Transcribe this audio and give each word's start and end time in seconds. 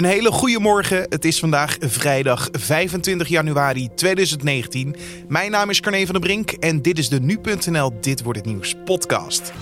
Een 0.00 0.06
hele 0.06 0.32
goede 0.32 0.60
morgen. 0.60 1.06
Het 1.08 1.24
is 1.24 1.38
vandaag 1.38 1.76
vrijdag 1.80 2.48
25 2.52 3.28
januari 3.28 3.88
2019. 3.94 4.96
Mijn 5.28 5.50
naam 5.50 5.70
is 5.70 5.80
Carne 5.80 6.04
van 6.04 6.14
der 6.14 6.22
Brink 6.22 6.50
en 6.50 6.82
dit 6.82 6.98
is 6.98 7.08
de 7.08 7.20
Nu.nl 7.20 8.00
Dit 8.00 8.22
Wordt 8.22 8.38
Het 8.38 8.48
Nieuws 8.48 8.74
podcast. 8.84 9.52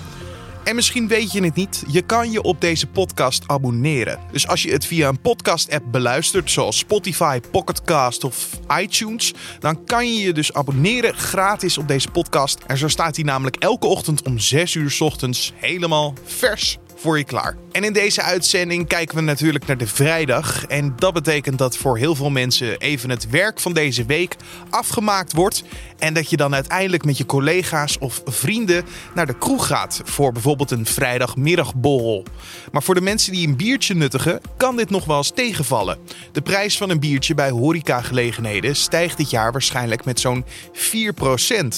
En 0.63 0.75
misschien 0.75 1.07
weet 1.07 1.31
je 1.31 1.43
het 1.43 1.55
niet, 1.55 1.83
je 1.87 2.01
kan 2.01 2.31
je 2.31 2.41
op 2.41 2.61
deze 2.61 2.87
podcast 2.87 3.43
abonneren. 3.47 4.19
Dus 4.31 4.47
als 4.47 4.63
je 4.63 4.71
het 4.71 4.85
via 4.85 5.07
een 5.07 5.21
podcast-app 5.21 5.85
beluistert, 5.91 6.51
zoals 6.51 6.77
Spotify, 6.77 7.39
Pocketcast 7.51 8.23
of 8.23 8.49
iTunes, 8.81 9.33
dan 9.59 9.83
kan 9.83 10.13
je 10.13 10.21
je 10.21 10.33
dus 10.33 10.53
abonneren 10.53 11.13
gratis 11.13 11.77
op 11.77 11.87
deze 11.87 12.09
podcast. 12.09 12.59
En 12.67 12.77
zo 12.77 12.87
staat 12.87 13.15
hij 13.15 13.25
namelijk 13.25 13.55
elke 13.55 13.87
ochtend 13.87 14.21
om 14.21 14.39
6 14.39 14.75
uur 14.75 14.97
ochtends 14.99 15.53
helemaal 15.55 16.13
vers 16.23 16.77
voor 16.99 17.17
je 17.17 17.23
klaar. 17.23 17.57
En 17.71 17.83
in 17.83 17.93
deze 17.93 18.21
uitzending 18.21 18.87
kijken 18.87 19.15
we 19.15 19.21
natuurlijk 19.21 19.65
naar 19.65 19.77
de 19.77 19.87
vrijdag. 19.87 20.65
En 20.65 20.93
dat 20.95 21.13
betekent 21.13 21.57
dat 21.57 21.77
voor 21.77 21.97
heel 21.97 22.15
veel 22.15 22.29
mensen 22.29 22.77
even 22.77 23.09
het 23.09 23.29
werk 23.29 23.59
van 23.59 23.73
deze 23.73 24.05
week 24.05 24.35
afgemaakt 24.69 25.33
wordt. 25.33 25.63
En 25.97 26.13
dat 26.13 26.29
je 26.29 26.37
dan 26.37 26.53
uiteindelijk 26.53 27.05
met 27.05 27.17
je 27.17 27.25
collega's 27.25 27.97
of 27.99 28.21
vrienden 28.25 28.85
naar 29.15 29.25
de 29.25 29.37
kroeg 29.37 29.67
gaat 29.67 30.01
voor 30.03 30.31
bijvoorbeeld 30.31 30.71
een 30.71 30.85
vrijdagmiddagborrel. 30.85 32.23
Maar 32.71 32.83
voor 32.83 32.95
de 32.95 33.01
mensen 33.01 33.31
die 33.31 33.47
een 33.47 33.57
biertje 33.57 33.95
nuttigen, 33.95 34.41
kan 34.57 34.75
dit 34.75 34.89
nog 34.89 35.05
wel 35.05 35.17
eens 35.17 35.31
tegenvallen. 35.35 35.97
De 36.31 36.41
prijs 36.41 36.77
van 36.77 36.89
een 36.89 36.99
biertje 36.99 37.33
bij 37.33 37.49
horecagelegenheden 37.49 38.75
stijgt 38.75 39.17
dit 39.17 39.29
jaar 39.29 39.51
waarschijnlijk 39.51 40.05
met 40.05 40.19
zo'n 40.19 40.45
4%. 40.73 40.77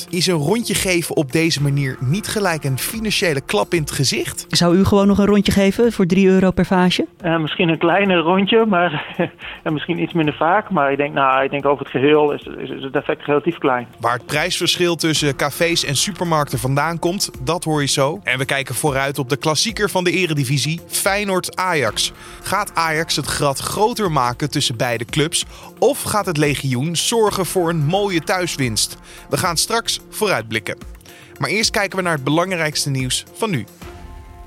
Is 0.10 0.28
een 0.28 0.34
rondje 0.34 0.76
geven 0.76 1.16
op 1.16 1.32
deze 1.32 1.62
manier 1.62 1.98
niet 2.00 2.28
gelijk 2.28 2.64
een 2.64 2.80
financiële 2.80 3.42
klap 3.42 3.74
in 3.74 3.82
het 3.82 3.92
gezicht? 3.92 4.46
Zou 4.50 4.78
u 4.78 4.86
gewoon 4.86 5.10
nog 5.12 5.20
een 5.20 5.34
rondje 5.34 5.52
geven 5.52 5.92
voor 5.92 6.06
3 6.06 6.28
euro 6.28 6.52
per 6.52 6.66
vaasje? 6.66 7.06
Uh, 7.26 7.38
misschien 7.38 7.70
een 7.70 7.78
kleiner 7.78 8.18
rondje, 8.18 8.66
maar 8.66 9.16
en 9.64 9.74
misschien 9.74 10.02
iets 10.02 10.14
minder 10.14 10.34
vaak. 10.34 10.70
Maar 10.70 10.92
ik 10.92 10.98
denk, 10.98 11.14
nou, 11.14 11.44
ik 11.44 11.52
denk 11.52 11.66
over 11.66 11.84
het 11.84 11.92
geheel 11.92 12.32
is, 12.32 12.44
is, 12.44 12.70
is 12.70 12.84
het 12.84 12.96
effect 12.96 13.26
relatief 13.26 13.58
klein. 13.58 13.88
Waar 14.00 14.14
het 14.14 14.26
prijsverschil 14.26 14.96
tussen 14.96 15.36
cafés 15.36 15.86
en 15.86 15.96
supermarkten 15.96 16.60
vandaan 16.60 17.00
komt, 17.00 17.32
dat 17.44 17.64
hoor 17.64 17.82
je 17.82 17.88
zo. 17.88 18.20
En 18.24 18.38
we 18.38 18.46
kijken 18.46 18.76
vooruit 18.76 19.20
op 19.20 19.30
de 19.30 19.38
klassieker 19.38 19.90
van 19.90 20.04
de 20.04 20.12
eredivisie, 20.12 20.80
Feyenoord-Ajax. 20.88 22.12
Gaat 22.42 22.76
Ajax 22.76 23.16
het 23.16 23.28
gat 23.28 23.60
groter 23.60 24.12
maken 24.12 24.52
tussen 24.52 24.78
beide 24.78 25.06
clubs? 25.06 25.46
Of 25.80 26.02
gaat 26.02 26.26
het 26.26 26.38
legioen 26.38 26.96
zorgen 26.96 27.46
voor 27.46 27.70
een 27.70 27.86
mooie 27.86 28.22
thuiswinst? 28.22 28.98
We 29.30 29.38
gaan 29.38 29.58
straks 29.58 30.00
vooruitblikken. 30.10 30.78
Maar 31.38 31.50
eerst 31.50 31.72
kijken 31.72 31.98
we 31.98 32.04
naar 32.04 32.14
het 32.14 32.24
belangrijkste 32.24 32.90
nieuws 32.90 33.26
van 33.34 33.50
nu. 33.50 33.66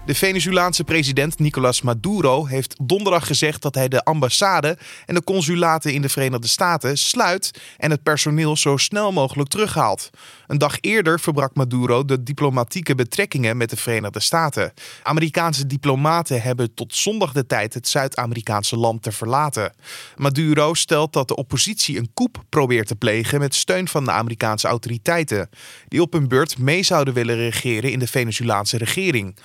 De 0.06 0.14
Venezolaanse 0.14 0.84
president 0.84 1.38
Nicolas 1.38 1.83
Maduro 1.83 2.47
heeft 2.47 2.77
donderdag 2.83 3.27
gezegd 3.27 3.62
dat 3.62 3.74
hij 3.74 3.88
de 3.88 4.05
ambassade 4.05 4.78
en 5.06 5.14
de 5.14 5.24
consulaten 5.24 5.92
in 5.92 6.02
de 6.02 6.08
Verenigde 6.08 6.48
Staten 6.48 6.98
sluit 6.98 7.61
en 7.77 7.91
het 7.91 8.02
personeel 8.02 8.56
zo 8.56 8.77
snel 8.77 9.12
mogelijk 9.12 9.48
terughaalt. 9.48 10.11
Een 10.46 10.58
dag 10.58 10.77
eerder 10.80 11.20
verbrak 11.20 11.55
Maduro 11.55 12.05
de 12.05 12.22
diplomatieke 12.22 12.94
betrekkingen 12.94 13.56
met 13.56 13.70
de 13.70 13.77
Verenigde 13.77 14.20
Staten. 14.20 14.72
Amerikaanse 15.02 15.66
diplomaten 15.66 16.42
hebben 16.42 16.74
tot 16.74 16.94
zondag 16.94 17.33
de 17.33 17.46
tijd 17.46 17.74
het 17.74 17.89
Zuid-Amerikaanse 17.89 18.77
land 18.77 19.02
te 19.02 19.12
verlaten. 19.12 19.72
Maduro 20.16 20.74
stelt 20.74 21.12
dat 21.12 21.28
de 21.28 21.36
oppositie 21.36 21.98
een 21.98 22.11
coup 22.14 22.42
probeert 22.48 22.86
te 22.86 22.96
plegen 22.96 23.39
met 23.39 23.55
steun 23.55 23.89
van 23.89 24.05
de 24.05 24.11
Amerikaanse 24.11 24.68
autoriteiten, 24.68 25.48
die 25.89 26.02
op 26.02 26.12
hun 26.12 26.28
beurt 26.28 26.58
mee 26.58 26.83
zouden 26.83 27.14
willen 27.14 27.36
regeren 27.36 27.92
in 27.92 27.98
de 27.98 28.06
Venezolaanse 28.06 28.77
regering. 28.77 29.36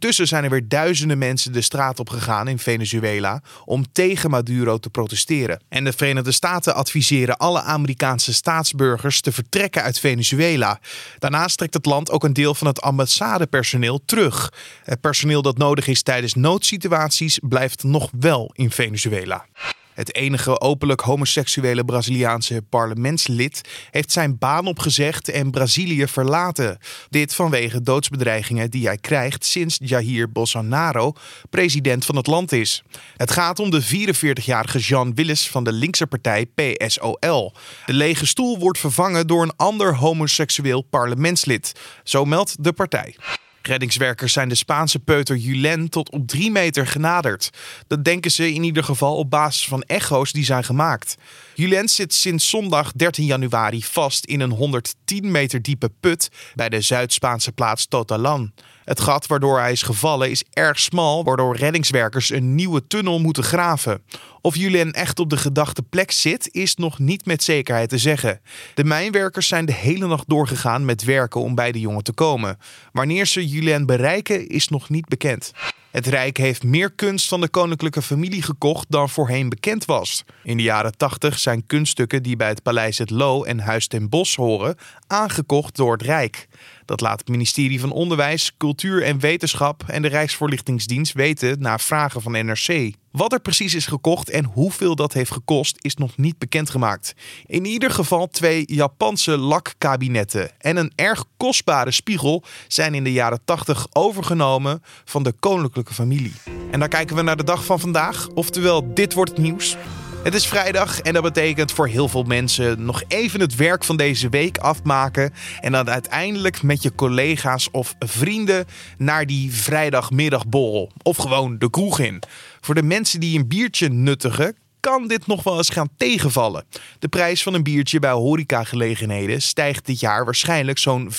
Ondertussen 0.00 0.36
zijn 0.36 0.44
er 0.44 0.58
weer 0.58 0.68
duizenden 0.68 1.18
mensen 1.18 1.52
de 1.52 1.60
straat 1.60 1.98
op 1.98 2.08
gegaan 2.08 2.48
in 2.48 2.58
Venezuela 2.58 3.42
om 3.64 3.92
tegen 3.92 4.30
Maduro 4.30 4.78
te 4.78 4.90
protesteren. 4.90 5.62
En 5.68 5.84
de 5.84 5.92
Verenigde 5.92 6.32
Staten 6.32 6.74
adviseren 6.74 7.36
alle 7.36 7.62
Amerikaanse 7.62 8.32
staatsburgers 8.32 9.20
te 9.20 9.32
vertrekken 9.32 9.82
uit 9.82 9.98
Venezuela 9.98 10.80
Daarnaast 11.18 11.56
trekt 11.56 11.74
het 11.74 11.86
land 11.86 12.10
ook 12.10 12.24
een 12.24 12.32
deel 12.32 12.54
van 12.54 12.66
het 12.66 12.80
ambassadepersoneel 12.80 14.00
terug. 14.04 14.52
Het 14.84 15.00
personeel 15.00 15.42
dat 15.42 15.58
nodig 15.58 15.86
is 15.86 16.02
tijdens 16.02 16.34
noodsituaties 16.34 17.38
blijft 17.42 17.82
nog 17.82 18.10
wel 18.18 18.50
in 18.54 18.70
Venezuela. 18.70 19.46
Het 19.94 20.14
enige 20.14 20.60
openlijk 20.60 21.00
homoseksuele 21.00 21.84
Braziliaanse 21.84 22.62
parlementslid 22.68 23.60
heeft 23.90 24.12
zijn 24.12 24.38
baan 24.38 24.66
opgezegd 24.66 25.28
en 25.28 25.50
Brazilië 25.50 26.06
verlaten. 26.06 26.78
Dit 27.08 27.34
vanwege 27.34 27.82
doodsbedreigingen 27.82 28.70
die 28.70 28.86
hij 28.86 28.96
krijgt 28.96 29.44
sinds 29.44 29.78
Jair 29.82 30.32
Bolsonaro 30.32 31.12
president 31.50 32.04
van 32.04 32.16
het 32.16 32.26
land 32.26 32.52
is. 32.52 32.82
Het 33.16 33.30
gaat 33.30 33.58
om 33.58 33.70
de 33.70 33.82
44-jarige 33.82 34.78
Jean 34.78 35.14
Willis 35.14 35.48
van 35.48 35.64
de 35.64 35.72
linkse 35.72 36.06
partij 36.06 36.46
PSOL. 36.46 37.54
De 37.86 37.92
lege 37.92 38.26
stoel 38.26 38.58
wordt 38.58 38.78
vervangen 38.78 39.26
door 39.26 39.42
een 39.42 39.56
ander 39.56 39.96
homoseksueel 39.96 40.82
parlementslid. 40.82 41.72
Zo 42.04 42.24
meldt 42.24 42.64
de 42.64 42.72
partij. 42.72 43.16
Reddingswerkers 43.62 44.32
zijn 44.32 44.48
de 44.48 44.54
Spaanse 44.54 44.98
peuter 44.98 45.36
Julen 45.36 45.88
tot 45.88 46.10
op 46.10 46.28
drie 46.28 46.50
meter 46.50 46.86
genaderd. 46.86 47.50
Dat 47.86 48.04
denken 48.04 48.30
ze 48.30 48.52
in 48.52 48.62
ieder 48.62 48.84
geval 48.84 49.16
op 49.16 49.30
basis 49.30 49.66
van 49.68 49.82
echo's 49.82 50.32
die 50.32 50.44
zijn 50.44 50.64
gemaakt. 50.64 51.16
Julen 51.54 51.88
zit 51.88 52.14
sinds 52.14 52.48
zondag 52.48 52.92
13 52.92 53.24
januari 53.24 53.82
vast 53.84 54.24
in 54.24 54.40
een 54.40 54.50
110 54.50 55.30
meter 55.30 55.62
diepe 55.62 55.90
put 56.00 56.28
bij 56.54 56.68
de 56.68 56.80
Zuid-Spaanse 56.80 57.52
plaats 57.52 57.86
Totalan. 57.86 58.52
Het 58.90 59.00
gat 59.00 59.26
waardoor 59.26 59.58
hij 59.58 59.72
is 59.72 59.82
gevallen 59.82 60.30
is 60.30 60.44
erg 60.50 60.80
smal, 60.80 61.24
waardoor 61.24 61.56
reddingswerkers 61.56 62.30
een 62.30 62.54
nieuwe 62.54 62.86
tunnel 62.86 63.20
moeten 63.20 63.42
graven. 63.42 64.02
Of 64.40 64.56
Julien 64.56 64.92
echt 64.92 65.18
op 65.18 65.30
de 65.30 65.36
gedachte 65.36 65.82
plek 65.82 66.10
zit, 66.10 66.48
is 66.52 66.74
nog 66.74 66.98
niet 66.98 67.26
met 67.26 67.42
zekerheid 67.42 67.88
te 67.88 67.98
zeggen. 67.98 68.40
De 68.74 68.84
mijnwerkers 68.84 69.48
zijn 69.48 69.66
de 69.66 69.72
hele 69.72 70.06
nacht 70.06 70.28
doorgegaan 70.28 70.84
met 70.84 71.04
werken 71.04 71.40
om 71.40 71.54
bij 71.54 71.72
de 71.72 71.80
jongen 71.80 72.02
te 72.02 72.12
komen. 72.12 72.58
Wanneer 72.92 73.26
ze 73.26 73.48
Julien 73.48 73.86
bereiken, 73.86 74.48
is 74.48 74.68
nog 74.68 74.88
niet 74.88 75.08
bekend. 75.08 75.52
Het 75.90 76.06
Rijk 76.06 76.36
heeft 76.36 76.62
meer 76.62 76.90
kunst 76.92 77.28
van 77.28 77.40
de 77.40 77.48
koninklijke 77.48 78.02
familie 78.02 78.42
gekocht 78.42 78.86
dan 78.88 79.08
voorheen 79.08 79.48
bekend 79.48 79.84
was. 79.84 80.24
In 80.42 80.56
de 80.56 80.62
jaren 80.62 80.96
80 80.96 81.38
zijn 81.38 81.66
kunststukken 81.66 82.22
die 82.22 82.36
bij 82.36 82.48
het 82.48 82.62
Paleis 82.62 82.98
Het 82.98 83.10
Loo 83.10 83.44
en 83.44 83.58
Huis 83.58 83.86
ten 83.86 84.08
Bosch 84.08 84.36
horen 84.36 84.76
aangekocht 85.06 85.76
door 85.76 85.92
het 85.92 86.02
Rijk. 86.02 86.48
Dat 86.84 87.00
laat 87.00 87.18
het 87.18 87.28
ministerie 87.28 87.80
van 87.80 87.92
Onderwijs, 87.92 88.56
Cultuur 88.56 89.02
en 89.02 89.18
Wetenschap 89.18 89.82
en 89.86 90.02
de 90.02 90.08
Rijksvoorlichtingsdienst 90.08 91.12
weten 91.12 91.60
na 91.60 91.78
vragen 91.78 92.22
van 92.22 92.32
NRC. 92.32 92.94
Wat 93.10 93.32
er 93.32 93.40
precies 93.40 93.74
is 93.74 93.86
gekocht 93.86 94.30
en 94.30 94.44
hoeveel 94.44 94.94
dat 94.94 95.12
heeft 95.12 95.32
gekost 95.32 95.76
is 95.80 95.94
nog 95.94 96.16
niet 96.16 96.38
bekendgemaakt. 96.38 97.14
In 97.46 97.64
ieder 97.64 97.90
geval 97.90 98.28
twee 98.28 98.62
Japanse 98.66 99.36
lakkabinetten 99.36 100.50
en 100.58 100.76
een 100.76 100.92
erg 100.94 101.24
kostbare 101.36 101.90
spiegel 101.90 102.44
zijn 102.68 102.94
in 102.94 103.04
de 103.04 103.12
jaren 103.12 103.40
80 103.44 103.86
overgenomen 103.92 104.82
van 105.04 105.22
de 105.22 105.32
koninklijke 105.32 105.94
familie. 105.94 106.34
En 106.70 106.80
dan 106.80 106.88
kijken 106.88 107.16
we 107.16 107.22
naar 107.22 107.36
de 107.36 107.44
dag 107.44 107.64
van 107.64 107.80
vandaag, 107.80 108.28
oftewel 108.34 108.94
dit 108.94 109.12
wordt 109.12 109.38
nieuws. 109.38 109.76
Het 110.22 110.34
is 110.34 110.46
vrijdag 110.46 111.00
en 111.00 111.12
dat 111.12 111.22
betekent 111.22 111.72
voor 111.72 111.88
heel 111.88 112.08
veel 112.08 112.22
mensen 112.22 112.84
nog 112.84 113.02
even 113.08 113.40
het 113.40 113.54
werk 113.56 113.84
van 113.84 113.96
deze 113.96 114.28
week 114.28 114.58
afmaken. 114.58 115.32
En 115.60 115.72
dan 115.72 115.90
uiteindelijk 115.90 116.62
met 116.62 116.82
je 116.82 116.94
collega's 116.94 117.68
of 117.72 117.94
vrienden 117.98 118.66
naar 118.98 119.26
die 119.26 119.52
vrijdagmiddagborrel. 119.54 120.90
Of 121.02 121.16
gewoon 121.16 121.58
de 121.58 121.70
kroeg 121.70 121.98
in. 121.98 122.22
Voor 122.60 122.74
de 122.74 122.82
mensen 122.82 123.20
die 123.20 123.38
een 123.38 123.48
biertje 123.48 123.88
nuttigen, 123.88 124.56
kan 124.80 125.08
dit 125.08 125.26
nog 125.26 125.42
wel 125.42 125.56
eens 125.56 125.68
gaan 125.68 125.88
tegenvallen. 125.96 126.64
De 126.98 127.08
prijs 127.08 127.42
van 127.42 127.54
een 127.54 127.62
biertje 127.62 127.98
bij 127.98 128.10
horecagelegenheden 128.10 129.42
stijgt 129.42 129.86
dit 129.86 130.00
jaar 130.00 130.24
waarschijnlijk 130.24 130.78
zo'n 130.78 131.10
4%. 131.12 131.16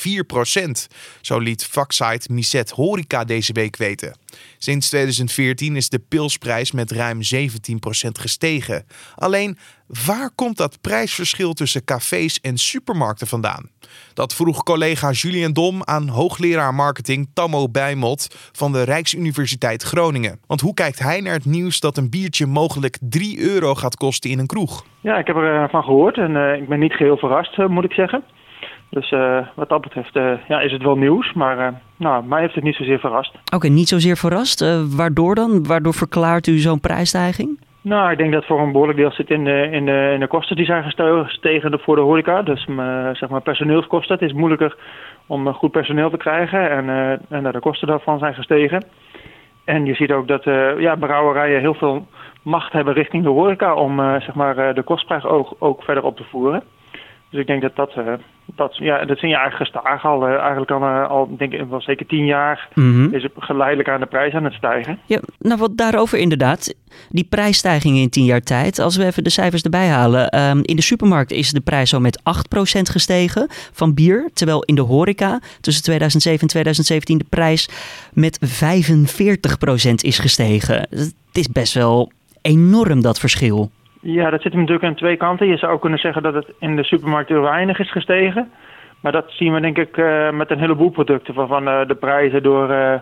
Zo 1.22 1.40
liet 1.40 1.66
vaksite 1.66 2.34
Miset 2.34 2.70
Horeca 2.70 3.24
deze 3.24 3.54
week 3.54 3.78
weten. 3.78 4.16
Sinds 4.58 4.88
2014 4.88 5.76
is 5.76 5.90
de 5.90 6.00
pilsprijs 6.00 6.72
met 6.72 6.92
ruim 6.92 7.20
17% 7.36 7.38
gestegen. 8.12 8.86
Alleen, 9.16 9.58
waar 10.06 10.30
komt 10.36 10.58
dat 10.58 10.82
prijsverschil 10.82 11.54
tussen 11.54 11.84
cafés 11.84 12.40
en 12.40 12.58
supermarkten 12.58 13.28
vandaan? 13.28 13.70
Dat 14.14 14.36
vroeg 14.36 14.64
collega 14.64 15.12
Julien 15.12 15.54
Dom 15.54 15.84
aan 15.84 16.08
hoogleraar 16.08 16.74
marketing 16.74 17.30
Tammo 17.34 17.70
Bijmot 17.70 18.52
van 18.52 18.72
de 18.72 18.84
Rijksuniversiteit 18.84 19.84
Groningen. 19.84 20.40
Want 20.48 20.62
hoe 20.62 20.74
kijkt 20.74 21.00
hij 21.00 21.22
naar 21.22 21.34
het 21.34 21.46
nieuws 21.46 21.80
dat 21.80 21.98
een 21.98 22.10
biertje 22.10 22.46
mogelijk 22.46 22.98
3 23.02 23.40
euro 23.54 23.76
gaat 23.76 23.96
kosten 23.96 24.30
in 24.30 24.40
een 24.40 24.48
kroeg? 24.48 24.86
Ja, 25.02 25.18
ik 25.18 25.28
heb 25.28 25.36
ervan 25.36 25.84
gehoord 25.84 26.18
en 26.18 26.32
uh, 26.32 26.56
ik 26.56 26.68
ben 26.68 26.80
niet 26.80 26.94
geheel 26.94 27.18
verrast, 27.18 27.58
uh, 27.58 27.68
moet 27.68 27.84
ik 27.84 27.94
zeggen. 27.94 28.24
Dus 28.90 29.12
uh, 29.12 29.48
wat 29.56 29.70
dat 29.70 29.82
betreft 29.82 30.16
uh, 30.16 30.34
ja, 30.48 30.60
is 30.62 30.72
het 30.72 30.82
wel 30.82 30.96
nieuws, 30.96 31.34
maar 31.34 31.58
uh, 31.58 31.68
nou, 31.98 32.26
mij 32.26 32.42
heeft 32.42 32.56
het 32.56 32.64
niet 32.64 32.76
zozeer 32.76 33.00
verrast. 33.00 33.36
Oké, 33.36 33.56
okay, 33.56 33.70
niet 33.70 33.88
zozeer 33.88 34.18
verrast. 34.18 34.86
waardoor 34.96 35.36
dan? 35.36 35.64
Waardoor 35.68 35.94
verklaart 35.94 36.48
u 36.48 36.58
zo'n 36.58 36.80
prijsstijging? 36.80 37.60
Nou, 37.84 38.12
ik 38.12 38.18
denk 38.18 38.34
dat 38.34 38.46
voor 38.46 38.60
een 38.60 38.72
behoorlijk 38.72 38.98
deel 38.98 39.12
zit 39.12 39.30
in 39.30 39.44
de, 39.44 39.68
in 39.72 39.86
de, 39.86 40.12
in 40.14 40.20
de 40.20 40.28
kosten 40.28 40.56
die 40.56 40.66
zijn 40.66 40.84
gestegen 40.84 41.80
voor 41.80 41.96
de 41.96 42.02
horeca. 42.02 42.42
Dus 42.42 42.66
zeg 43.14 43.30
maar 43.30 43.42
personeelskosten. 43.42 44.16
Het 44.20 44.30
is 44.30 44.34
moeilijker 44.34 44.76
om 45.28 45.54
goed 45.54 45.72
personeel 45.72 46.10
te 46.10 46.18
krijgen 46.18 46.70
en, 46.70 47.20
en 47.30 47.52
de 47.52 47.60
kosten 47.60 47.88
daarvan 47.88 48.20
zijn 48.20 48.34
gestegen. 48.34 48.86
En 49.66 49.86
je 49.86 49.94
ziet 49.94 50.12
ook 50.12 50.28
dat 50.28 50.44
ja, 50.78 50.96
brouwerijen 50.96 51.60
heel 51.60 51.74
veel 51.74 52.08
macht 52.42 52.72
hebben 52.72 52.94
richting 52.94 53.24
de 53.24 53.30
horeca 53.30 53.74
om 53.74 53.98
zeg 53.98 54.34
maar, 54.34 54.74
de 54.74 54.84
kostprijs 54.84 55.26
ook, 55.26 55.56
ook 55.60 55.84
verder 55.84 56.04
op 56.04 56.18
te 56.18 56.24
voeren. 56.24 56.64
Dus 57.32 57.40
ik 57.40 57.48
denk 57.48 57.62
dat 57.62 57.76
dat, 57.76 57.96
uh, 57.98 58.14
dat, 58.56 58.78
ja, 58.78 59.06
dat 59.06 59.18
zie 59.18 59.30
je 59.30 59.36
eigenlijk 59.36 59.72
gestaag 59.72 60.06
al. 60.06 60.28
Uh, 60.28 60.36
eigenlijk 60.36 60.72
al, 60.72 60.82
uh, 60.82 61.10
al 61.10 61.38
denk 61.38 61.54
ik, 61.54 61.66
wel 61.70 61.82
zeker 61.82 62.06
tien 62.06 62.26
jaar 62.26 62.70
mm 62.74 63.14
is 63.14 63.24
het 63.24 63.32
geleidelijk 63.38 63.90
aan 63.90 64.00
de 64.00 64.06
prijs 64.06 64.34
aan 64.34 64.44
het 64.44 64.54
stijgen. 64.54 65.00
Ja, 65.06 65.20
nou 65.40 65.60
wat 65.60 65.78
daarover 65.78 66.18
inderdaad. 66.18 66.76
Die 67.10 67.24
prijsstijgingen 67.24 68.02
in 68.02 68.10
tien 68.10 68.26
jaar 68.26 68.42
tijd. 68.42 68.80
Als 68.80 68.98
we 68.98 69.06
even 69.06 69.24
de 69.24 69.30
cijfers 69.30 69.62
erbij 69.62 69.88
halen. 69.88 70.40
Um, 70.40 70.60
in 70.64 70.76
de 70.76 70.82
supermarkt 70.82 71.32
is 71.32 71.52
de 71.52 71.60
prijs 71.60 71.90
zo 71.90 72.00
met 72.00 72.20
8% 72.20 72.24
gestegen 72.82 73.48
van 73.50 73.94
bier. 73.94 74.30
Terwijl 74.34 74.64
in 74.64 74.76
de 74.76 74.82
horeca 74.82 75.40
tussen 75.62 75.84
2007 75.84 76.42
en 76.42 76.48
2017 76.48 77.18
de 77.18 77.26
prijs 77.30 77.70
met 78.14 78.40
45% 79.90 79.94
is 79.96 80.20
gestegen. 80.20 80.88
Het 80.90 81.14
is 81.32 81.48
best 81.48 81.74
wel 81.74 82.12
enorm 82.42 83.02
dat 83.02 83.20
verschil. 83.20 83.72
Ja, 84.02 84.30
dat 84.30 84.42
zit 84.42 84.52
hem 84.52 84.62
natuurlijk 84.62 84.88
aan 84.88 84.96
twee 84.96 85.18
kanten. 85.18 85.48
Je 85.48 85.58
zou 85.58 85.80
kunnen 85.80 86.00
zeggen 86.00 86.24
dat 86.24 86.34
het 86.34 86.54
in 86.60 86.76
de 86.76 86.84
supermarkt 86.84 87.30
heel 87.30 87.42
weinig 87.42 87.80
is 87.80 87.92
gestegen. 87.92 88.52
Maar 89.02 89.12
dat 89.12 89.26
zien 89.28 89.54
we 89.54 89.62
denk 89.62 89.78
ik 89.78 89.98
uh, 89.98 90.32
met 90.32 90.52
een 90.52 90.60
heleboel 90.60 90.90
producten. 90.90 91.34
Waarvan 91.34 91.68
uh, 91.68 91.88
de 91.88 91.96
prijzen 91.96 92.44
door 92.44 92.70
uh, 92.72 92.94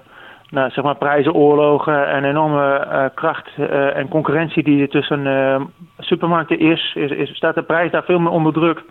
nou, 0.50 0.69
zeg 0.69 0.84
maar 0.84 0.96
prijzenoorlogen 0.96 2.07
en 2.07 2.24
enorme 2.24 3.12
kracht 3.16 3.50
en 3.94 4.07
concurrentie 4.07 4.63
die 4.63 4.81
er 4.81 4.90
tussen 4.90 5.72
supermarkten 5.98 6.60
is, 6.60 6.94
is, 6.96 7.12
is, 7.12 7.36
staat 7.36 7.56
de 7.56 7.63
prijs 7.63 7.92
daar 7.92 8.04
veel 8.04 8.19
meer 8.19 8.31
onder 8.31 8.54
druk. 8.54 8.84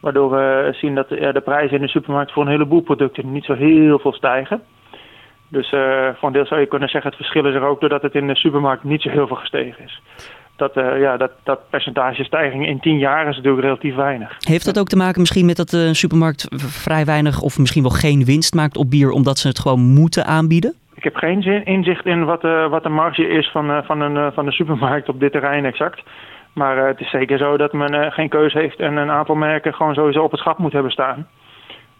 Waardoor 0.00 0.30
we 0.30 0.68
zien 0.72 0.94
dat 0.94 1.08
de 1.08 1.42
prijzen 1.44 1.76
in 1.76 1.82
de 1.82 1.88
supermarkt 1.88 2.32
voor 2.32 2.42
een 2.42 2.50
heleboel 2.50 2.80
producten 2.80 3.32
niet 3.32 3.44
zo 3.44 3.54
heel 3.54 3.98
veel 3.98 4.12
stijgen. 4.12 4.62
Dus 5.48 5.68
voor 6.14 6.28
een 6.28 6.32
deel 6.32 6.46
zou 6.46 6.60
je 6.60 6.66
kunnen 6.66 6.88
zeggen 6.88 7.10
het 7.10 7.20
verschil 7.20 7.46
is 7.46 7.54
er 7.54 7.62
ook 7.62 7.80
doordat 7.80 8.02
het 8.02 8.14
in 8.14 8.26
de 8.26 8.36
supermarkt 8.36 8.84
niet 8.84 9.02
zo 9.02 9.10
heel 9.10 9.26
veel 9.26 9.36
gestegen 9.36 9.84
is 9.84 10.00
dat, 10.62 10.76
uh, 10.76 11.00
ja, 11.00 11.16
dat, 11.16 11.30
dat 11.42 11.60
percentage 11.70 12.24
stijging 12.24 12.66
in 12.66 12.80
tien 12.80 12.98
jaar 12.98 13.28
is 13.28 13.36
natuurlijk 13.36 13.62
relatief 13.62 13.94
weinig. 13.94 14.36
Heeft 14.38 14.64
dat 14.64 14.78
ook 14.78 14.88
te 14.88 14.96
maken 14.96 15.20
misschien 15.20 15.46
met 15.46 15.56
dat 15.56 15.68
de 15.68 15.94
supermarkt 15.94 16.46
vrij 16.56 17.04
weinig 17.04 17.40
of 17.40 17.58
misschien 17.58 17.82
wel 17.82 17.90
geen 17.90 18.24
winst 18.24 18.54
maakt 18.54 18.76
op 18.76 18.90
bier 18.90 19.10
omdat 19.10 19.38
ze 19.38 19.48
het 19.48 19.58
gewoon 19.58 19.80
moeten 19.80 20.24
aanbieden? 20.24 20.74
Ik 20.94 21.04
heb 21.04 21.16
geen 21.16 21.64
inzicht 21.64 22.06
in 22.06 22.24
wat, 22.24 22.44
uh, 22.44 22.68
wat 22.70 22.82
de 22.82 22.88
marge 22.88 23.28
is 23.28 23.50
van, 23.50 23.70
uh, 23.70 23.78
van, 23.82 24.00
een, 24.00 24.32
van 24.32 24.44
de 24.44 24.52
supermarkt 24.52 25.08
op 25.08 25.20
dit 25.20 25.32
terrein 25.32 25.64
exact. 25.64 26.02
Maar 26.52 26.86
het 26.86 27.00
is 27.00 27.10
zeker 27.10 27.38
zo 27.38 27.56
dat 27.56 27.72
men 27.72 28.12
geen 28.12 28.28
keuze 28.28 28.58
heeft 28.58 28.78
en 28.78 28.96
een 28.96 29.10
aantal 29.10 29.34
merken 29.34 29.74
gewoon 29.74 29.94
sowieso 29.94 30.22
op 30.22 30.30
het 30.30 30.40
schap 30.40 30.58
moet 30.58 30.72
hebben 30.72 30.92
staan 30.92 31.26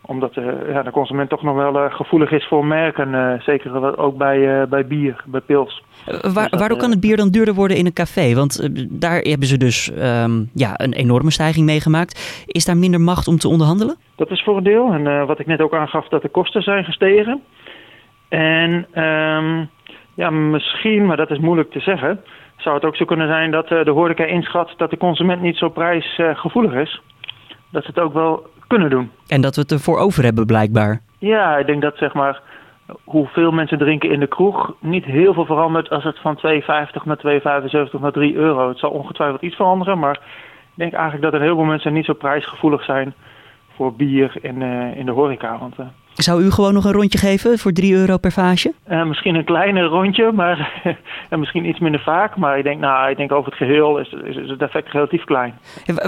omdat 0.06 0.37
uh, 0.37 0.44
ja, 0.69 0.82
de 0.82 0.90
consument 0.90 1.28
toch 1.28 1.43
nog 1.43 1.54
wel 1.54 1.76
uh, 1.76 1.94
gevoelig 1.94 2.31
is 2.31 2.46
voor 2.46 2.66
merken. 2.66 3.08
Uh, 3.08 3.40
zeker 3.40 3.99
ook 3.99 4.16
bij, 4.16 4.69
bij 4.69 4.87
bier, 4.87 5.25
bij 5.26 5.40
pils. 5.40 5.82
Waar, 6.04 6.50
dus 6.50 6.58
waardoor 6.60 6.78
kan 6.78 6.90
het 6.90 7.00
bier 7.00 7.16
dan 7.16 7.31
duurder 7.31 7.54
worden 7.54 7.76
in 7.76 7.87
een 7.87 7.93
café? 7.93 8.34
Want 8.34 8.69
daar 9.00 9.19
hebben 9.19 9.49
ze 9.49 9.56
dus 9.56 9.90
um, 9.99 10.50
ja, 10.54 10.72
een 10.76 10.93
enorme 10.93 11.31
stijging 11.31 11.66
meegemaakt. 11.66 12.44
Is 12.46 12.64
daar 12.64 12.76
minder 12.76 13.00
macht 13.00 13.28
om 13.28 13.38
te 13.38 13.49
onderhandelen? 13.49 13.96
Dat 14.16 14.31
is 14.31 14.43
voor 14.43 14.56
een 14.56 14.62
deel. 14.62 14.93
En 14.93 15.26
wat 15.26 15.38
ik 15.38 15.46
net 15.46 15.60
ook 15.60 15.75
aangaf, 15.75 16.08
dat 16.08 16.22
de 16.22 16.28
kosten 16.28 16.62
zijn 16.62 16.84
gestegen. 16.84 17.43
En 18.28 19.02
um, 19.02 19.69
ja, 20.14 20.31
misschien, 20.31 21.06
maar 21.06 21.16
dat 21.16 21.31
is 21.31 21.38
moeilijk 21.38 21.70
te 21.70 21.81
zeggen... 21.81 22.20
zou 22.56 22.75
het 22.75 22.84
ook 22.84 22.96
zo 22.96 23.04
kunnen 23.04 23.28
zijn 23.28 23.50
dat 23.50 23.69
de 23.69 23.90
horeca 23.90 24.25
inschat... 24.25 24.75
dat 24.76 24.90
de 24.90 24.96
consument 24.96 25.43
niet 25.43 25.56
zo 25.56 25.69
prijsgevoelig 25.69 26.72
is. 26.72 27.00
Dat 27.70 27.84
ze 27.84 27.90
het 27.90 28.00
ook 28.00 28.12
wel 28.12 28.46
kunnen 28.73 28.91
doen. 28.91 29.11
En 29.27 29.41
dat 29.41 29.55
we 29.55 29.61
het 29.61 29.73
ervoor 29.73 29.99
over 29.99 30.25
hebben 30.25 30.47
blijkbaar. 30.47 31.01
Ja, 31.19 31.57
ik 31.57 31.67
denk 31.67 31.83
dat 31.83 31.97
zeg 31.97 32.15
maar 32.15 32.41
hoeveel 33.05 33.51
mensen 33.51 33.79
drinken 33.79 34.11
in 34.11 34.21
de 34.21 34.27
kroeg 34.27 34.75
niet 34.81 35.05
heel 35.05 35.35
veel 35.35 35.47
verandert 35.47 35.91
als 35.91 36.05
het 36.05 36.19
van 36.19 36.37
2,50 36.37 36.43
naar 37.05 37.21
2,75 37.95 38.01
naar 38.01 38.13
3 38.13 38.35
euro. 38.35 38.69
Het 38.69 38.79
zal 38.79 38.91
ongetwijfeld 38.91 39.43
iets 39.43 39.57
veranderen, 39.57 39.99
maar 39.99 40.15
ik 40.15 40.75
denk 40.75 40.93
eigenlijk 40.93 41.23
dat 41.23 41.33
er 41.33 41.41
heel 41.41 41.57
veel 41.57 41.65
mensen 41.65 41.93
niet 41.93 42.05
zo 42.05 42.13
prijsgevoelig 42.13 42.85
zijn 42.85 43.15
voor 43.77 43.95
bier 43.95 44.33
in, 44.41 44.61
uh, 44.61 44.97
in 44.97 45.07
de 45.07 45.13
horeca. 45.13 45.59
Want, 45.59 45.79
uh, 45.79 45.87
zou 46.14 46.43
u 46.43 46.50
gewoon 46.50 46.75
nog 46.75 46.85
een 46.85 46.93
rondje 46.93 47.19
geven 47.19 47.59
voor 47.59 47.73
3 47.73 47.94
euro 47.94 48.17
per 48.17 48.32
vaasje? 48.32 48.73
Uh, 48.91 49.05
misschien 49.05 49.35
een 49.35 49.44
kleiner 49.44 49.85
rondje, 49.85 50.32
maar 50.32 50.82
en 51.31 51.38
misschien 51.38 51.69
iets 51.69 51.79
minder 51.79 52.00
vaak. 52.00 52.37
Maar 52.37 52.59
ik 52.59 52.64
denk, 52.64 52.81
nou, 52.81 53.11
ik 53.11 53.17
denk 53.17 53.32
over 53.32 53.50
het 53.50 53.59
geheel 53.59 53.99
is, 53.99 54.14
is, 54.25 54.37
is 54.37 54.50
het 54.50 54.62
effect 54.62 54.88
relatief 54.88 55.25
klein. 55.25 55.55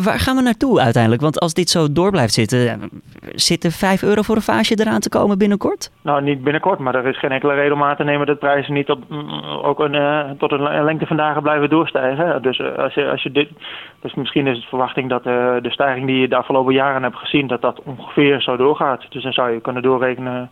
waar 0.02 0.18
gaan 0.18 0.36
we 0.36 0.42
naartoe 0.42 0.80
uiteindelijk? 0.80 1.22
Want 1.22 1.40
als 1.40 1.54
dit 1.54 1.70
zo 1.70 1.92
door 1.92 2.10
blijft 2.10 2.32
zitten, 2.32 2.90
zit 3.34 3.64
er 3.64 3.72
5 3.72 4.02
euro 4.02 4.22
voor 4.22 4.36
een 4.36 4.42
vaasje 4.42 4.80
eraan 4.80 5.00
te 5.00 5.08
komen 5.08 5.38
binnenkort? 5.38 5.90
Nou, 6.02 6.22
niet 6.22 6.44
binnenkort, 6.44 6.78
maar 6.78 6.94
er 6.94 7.06
is 7.06 7.18
geen 7.18 7.32
enkele 7.32 7.54
reden 7.54 7.72
om 7.72 7.82
aan 7.82 7.96
te 7.96 8.04
nemen 8.04 8.26
dat 8.26 8.38
prijzen 8.38 8.74
niet 8.74 8.90
op, 8.90 8.98
mm, 9.08 9.42
ook 9.62 9.80
een, 9.80 9.94
uh, 9.94 10.30
tot 10.38 10.52
een 10.52 10.84
lengte 10.84 11.06
van 11.06 11.16
dagen 11.16 11.42
blijven 11.42 11.70
doorstijgen. 11.70 12.42
Dus, 12.42 12.58
uh, 12.58 12.78
als 12.78 12.94
je, 12.94 13.10
als 13.10 13.22
je 13.22 13.32
dit, 13.32 13.48
dus 14.00 14.14
misschien 14.14 14.46
is 14.46 14.56
het 14.56 14.68
verwachting 14.68 15.08
dat 15.08 15.22
de 15.24 15.70
stijging 15.70 16.06
die 16.06 16.20
je 16.20 16.28
de 16.28 16.36
afgelopen 16.36 16.74
jaren 16.74 17.02
hebt 17.02 17.16
gezien, 17.16 17.46
dat 17.46 17.60
dat 17.60 17.80
ongeveer 17.84 18.40
zo 18.40 18.56
doorgaat. 18.56 19.06
Dus 19.08 19.22
dan 19.22 19.32
zou 19.32 19.50
je 19.50 19.60
kunnen 19.60 19.82
door 19.82 19.93
doorrekenen 19.98 20.50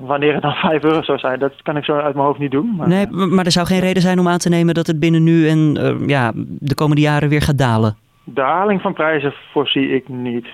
wanneer 0.00 0.32
het 0.32 0.42
dan 0.42 0.54
5 0.70 0.82
euro 0.82 1.02
zou 1.02 1.18
zijn. 1.18 1.38
Dat 1.38 1.62
kan 1.62 1.76
ik 1.76 1.84
zo 1.84 1.92
uit 1.92 2.14
mijn 2.14 2.26
hoofd 2.26 2.38
niet 2.38 2.50
doen. 2.50 2.74
Maar, 2.76 2.88
nee, 2.88 3.06
maar 3.10 3.44
er 3.44 3.52
zou 3.52 3.66
geen 3.66 3.80
reden 3.80 4.02
zijn 4.02 4.18
om 4.18 4.28
aan 4.28 4.38
te 4.38 4.48
nemen 4.48 4.74
dat 4.74 4.86
het 4.86 5.00
binnen 5.00 5.22
nu 5.22 5.48
en 5.48 5.78
uh, 5.78 6.08
ja, 6.08 6.32
de 6.58 6.74
komende 6.74 7.02
jaren 7.02 7.28
weer 7.28 7.42
gaat 7.42 7.58
dalen. 7.58 7.96
Daling 8.24 8.80
van 8.80 8.92
prijzen 8.92 9.34
voorzie 9.52 9.88
ik 9.88 10.08
niet. 10.08 10.46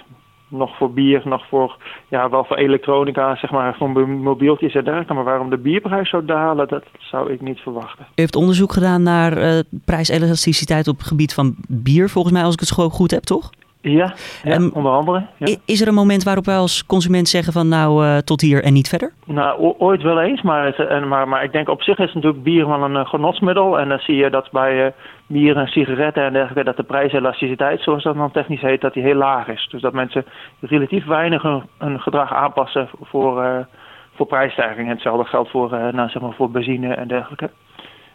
Nog 0.48 0.76
voor 0.76 0.92
bier, 0.92 1.22
nog 1.24 1.46
voor, 1.48 1.76
ja, 2.08 2.30
wel 2.30 2.44
voor 2.44 2.56
elektronica, 2.56 3.36
zeg 3.36 3.50
maar, 3.50 3.74
voor 3.74 4.08
mobieltjes 4.08 4.74
en 4.74 4.84
dergelijke. 4.84 5.14
Maar 5.14 5.24
waarom 5.24 5.50
de 5.50 5.58
bierprijs 5.58 6.10
zou 6.10 6.24
dalen, 6.24 6.68
dat 6.68 6.84
zou 6.98 7.32
ik 7.32 7.40
niet 7.40 7.58
verwachten. 7.60 8.04
U 8.08 8.12
heeft 8.14 8.36
onderzoek 8.36 8.72
gedaan 8.72 9.02
naar 9.02 9.38
uh, 9.38 9.58
prijselasticiteit 9.84 10.88
op 10.88 10.98
het 10.98 11.06
gebied 11.06 11.34
van 11.34 11.54
bier, 11.68 12.08
volgens 12.08 12.34
mij, 12.34 12.42
als 12.44 12.54
ik 12.54 12.60
het 12.60 12.72
gewoon 12.72 12.90
goed 12.90 13.10
heb, 13.10 13.22
toch? 13.22 13.50
Ja, 13.82 14.14
ja 14.42 14.54
um, 14.54 14.70
onder 14.74 14.92
andere. 14.92 15.26
Ja. 15.36 15.56
Is 15.64 15.80
er 15.80 15.88
een 15.88 15.94
moment 15.94 16.22
waarop 16.22 16.44
wij 16.44 16.56
als 16.56 16.86
consument 16.86 17.28
zeggen 17.28 17.52
van 17.52 17.68
nou 17.68 18.04
uh, 18.04 18.18
tot 18.18 18.40
hier 18.40 18.62
en 18.62 18.72
niet 18.72 18.88
verder? 18.88 19.12
Nou, 19.24 19.74
ooit 19.78 20.02
wel 20.02 20.20
eens, 20.20 20.42
maar, 20.42 20.64
het, 20.66 20.76
en, 20.76 21.08
maar, 21.08 21.28
maar 21.28 21.44
ik 21.44 21.52
denk 21.52 21.68
op 21.68 21.82
zich 21.82 21.98
is 21.98 22.14
natuurlijk 22.14 22.42
bier 22.42 22.68
wel 22.68 22.82
een 22.82 22.94
uh, 22.94 23.06
genotsmiddel. 23.06 23.78
En 23.78 23.88
dan 23.88 23.98
zie 23.98 24.16
je 24.16 24.30
dat 24.30 24.50
bij 24.50 24.84
uh, 24.84 24.92
bier 25.26 25.56
en 25.56 25.66
sigaretten 25.66 26.24
en 26.24 26.32
dergelijke 26.32 26.64
dat 26.64 26.76
de 26.76 26.82
prijselasticiteit, 26.82 27.80
zoals 27.80 28.02
dat 28.02 28.16
dan 28.16 28.30
technisch 28.30 28.60
heet, 28.60 28.80
dat 28.80 28.94
die 28.94 29.02
heel 29.02 29.14
laag 29.14 29.48
is. 29.48 29.68
Dus 29.70 29.80
dat 29.80 29.92
mensen 29.92 30.24
relatief 30.60 31.06
weinig 31.06 31.42
hun, 31.42 31.62
hun 31.78 32.00
gedrag 32.00 32.32
aanpassen 32.34 32.88
voor, 33.02 33.66
voor 34.14 34.26
prijsstijgingen. 34.26 34.90
Hetzelfde 34.90 35.24
geldt 35.24 35.50
voor, 35.50 35.70
nou, 35.70 36.08
zeg 36.08 36.22
maar 36.22 36.32
voor 36.32 36.50
benzine 36.50 36.94
en 36.94 37.08
dergelijke. 37.08 37.50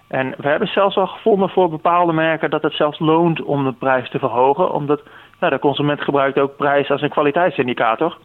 En 0.08 0.34
we 0.38 0.48
hebben 0.48 0.68
zelfs 0.68 0.98
al 0.98 1.08
gevonden 1.08 1.50
voor 1.50 1.70
bepaalde 1.70 2.14
merken 2.14 2.50
dat 2.50 2.62
het 2.62 2.74
zelfs 2.74 3.00
loont 3.00 3.44
om 3.44 3.64
de 3.64 3.74
prijs 3.74 4.10
te 4.10 4.20
verhogen. 4.20 4.72
Omdat 4.72 5.02
nou, 5.40 5.54
de 5.54 5.60
consument 5.60 6.02
gebruikt 6.02 6.40
ook 6.40 6.56
prijs 6.56 6.90
als 6.90 7.02
een 7.02 7.10
kwaliteitsindicator. 7.10 8.18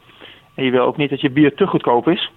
En 0.55 0.65
je 0.65 0.71
wil 0.71 0.85
ook 0.85 0.97
niet 0.97 1.11
dat 1.11 1.21
je 1.21 1.31
bier 1.31 1.55
te 1.55 1.67
goedkoop 1.67 2.09
is. 2.09 2.31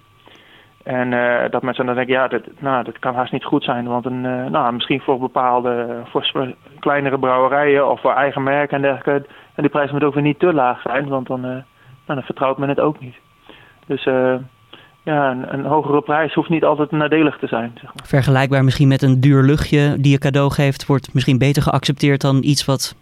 En 0.82 1.12
uh, 1.12 1.50
dat 1.50 1.62
mensen 1.62 1.86
dan 1.86 1.94
denken, 1.94 2.14
ja, 2.14 2.28
dat, 2.28 2.42
nou, 2.58 2.84
dat 2.84 2.98
kan 2.98 3.14
haast 3.14 3.32
niet 3.32 3.44
goed 3.44 3.64
zijn. 3.64 3.86
Want 3.86 4.04
een, 4.04 4.24
uh, 4.24 4.46
nou, 4.46 4.72
misschien 4.72 5.00
voor 5.00 5.18
bepaalde, 5.18 6.02
voor 6.04 6.54
kleinere 6.78 7.18
brouwerijen 7.18 7.90
of 7.90 8.00
voor 8.00 8.12
eigen 8.12 8.42
merken 8.42 8.76
en 8.76 8.82
dergelijke. 8.82 9.26
En 9.54 9.62
die 9.62 9.70
prijs 9.70 9.90
moet 9.90 10.04
ook 10.04 10.14
weer 10.14 10.22
niet 10.22 10.38
te 10.38 10.52
laag 10.52 10.80
zijn, 10.80 11.08
want 11.08 11.26
dan, 11.26 11.38
uh, 11.38 11.50
nou, 11.50 11.62
dan 12.06 12.22
vertrouwt 12.22 12.58
men 12.58 12.68
het 12.68 12.80
ook 12.80 13.00
niet. 13.00 13.14
Dus 13.86 14.04
ja, 15.02 15.30
een, 15.30 15.52
een, 15.52 15.64
hogere 15.64 16.02
prijs 16.02 16.34
hoeft 16.34 16.48
niet 16.48 16.64
altijd 16.64 16.90
nadelig 16.90 17.38
te 17.38 17.46
zijn. 17.46 17.70
Zeg 17.74 17.94
maar. 17.94 18.06
Vergelijkbaar 18.06 18.64
misschien 18.64 18.88
met 18.88 19.02
een 19.02 19.20
duur 19.20 19.42
luchtje 19.42 19.96
die 19.98 20.12
je 20.12 20.18
cadeau 20.18 20.50
geeft, 20.52 20.86
wordt 20.86 21.14
misschien 21.14 21.38
beter 21.38 21.62
geaccepteerd 21.62 22.20
dan 22.20 22.42
iets 22.42 22.64
wat 22.64 22.96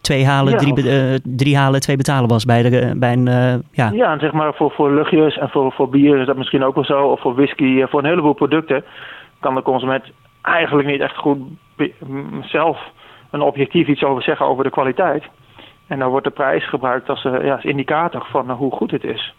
twee 0.00 0.26
halen, 0.26 0.56
drie, 0.56 0.84
uh, 0.84 1.14
drie 1.22 1.56
halen, 1.56 1.80
twee 1.80 1.96
betalen 1.96 2.28
was 2.28 2.44
bij, 2.44 2.62
de, 2.62 2.92
bij 2.96 3.12
een... 3.12 3.26
Uh, 3.26 3.54
ja. 3.70 3.90
ja, 3.92 4.12
en 4.12 4.20
zeg 4.20 4.32
maar 4.32 4.54
voor, 4.54 4.70
voor 4.70 4.92
luchtjes 4.92 5.38
en 5.38 5.48
voor, 5.48 5.72
voor 5.72 5.88
bier 5.88 6.18
is 6.18 6.26
dat 6.26 6.36
misschien 6.36 6.64
ook 6.64 6.74
wel 6.74 6.84
zo. 6.84 7.02
Of 7.02 7.20
voor 7.20 7.34
whisky, 7.34 7.86
voor 7.86 8.00
een 8.00 8.08
heleboel 8.08 8.32
producten 8.32 8.84
kan 9.40 9.54
de 9.54 9.62
consument 9.62 10.04
eigenlijk 10.42 10.88
niet 10.88 11.00
echt 11.00 11.16
goed 11.16 11.38
zelf 12.42 12.78
een 13.30 13.40
objectief 13.40 13.86
iets 13.86 14.04
over 14.04 14.22
zeggen 14.22 14.46
over 14.46 14.64
de 14.64 14.70
kwaliteit. 14.70 15.24
En 15.86 15.98
dan 15.98 16.10
wordt 16.10 16.26
de 16.26 16.32
prijs 16.32 16.68
gebruikt 16.68 17.08
als, 17.08 17.22
ja, 17.22 17.54
als 17.54 17.64
indicator 17.64 18.26
van 18.30 18.50
hoe 18.50 18.72
goed 18.72 18.90
het 18.90 19.04
is. 19.04 19.34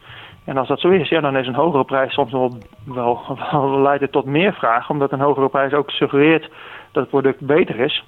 En 0.46 0.58
als 0.58 0.68
dat 0.68 0.80
zo 0.80 0.90
is, 0.90 1.10
ja, 1.10 1.22
dan 1.22 1.38
is 1.38 1.48
een 1.48 1.56
hogere 1.56 1.84
prijs 1.84 2.14
soms 2.14 2.32
wel, 2.32 2.58
wel, 2.86 3.22
wel 3.52 3.82
leidt 3.82 4.12
tot 4.12 4.26
meer 4.26 4.54
vraag. 4.54 4.90
Omdat 4.90 5.12
een 5.12 5.20
hogere 5.20 5.50
prijs 5.50 5.74
ook 5.74 5.90
suggereert 5.90 6.50
dat 6.92 7.02
het 7.04 7.10
product 7.10 7.40
beter 7.40 7.80
is. 7.80 8.04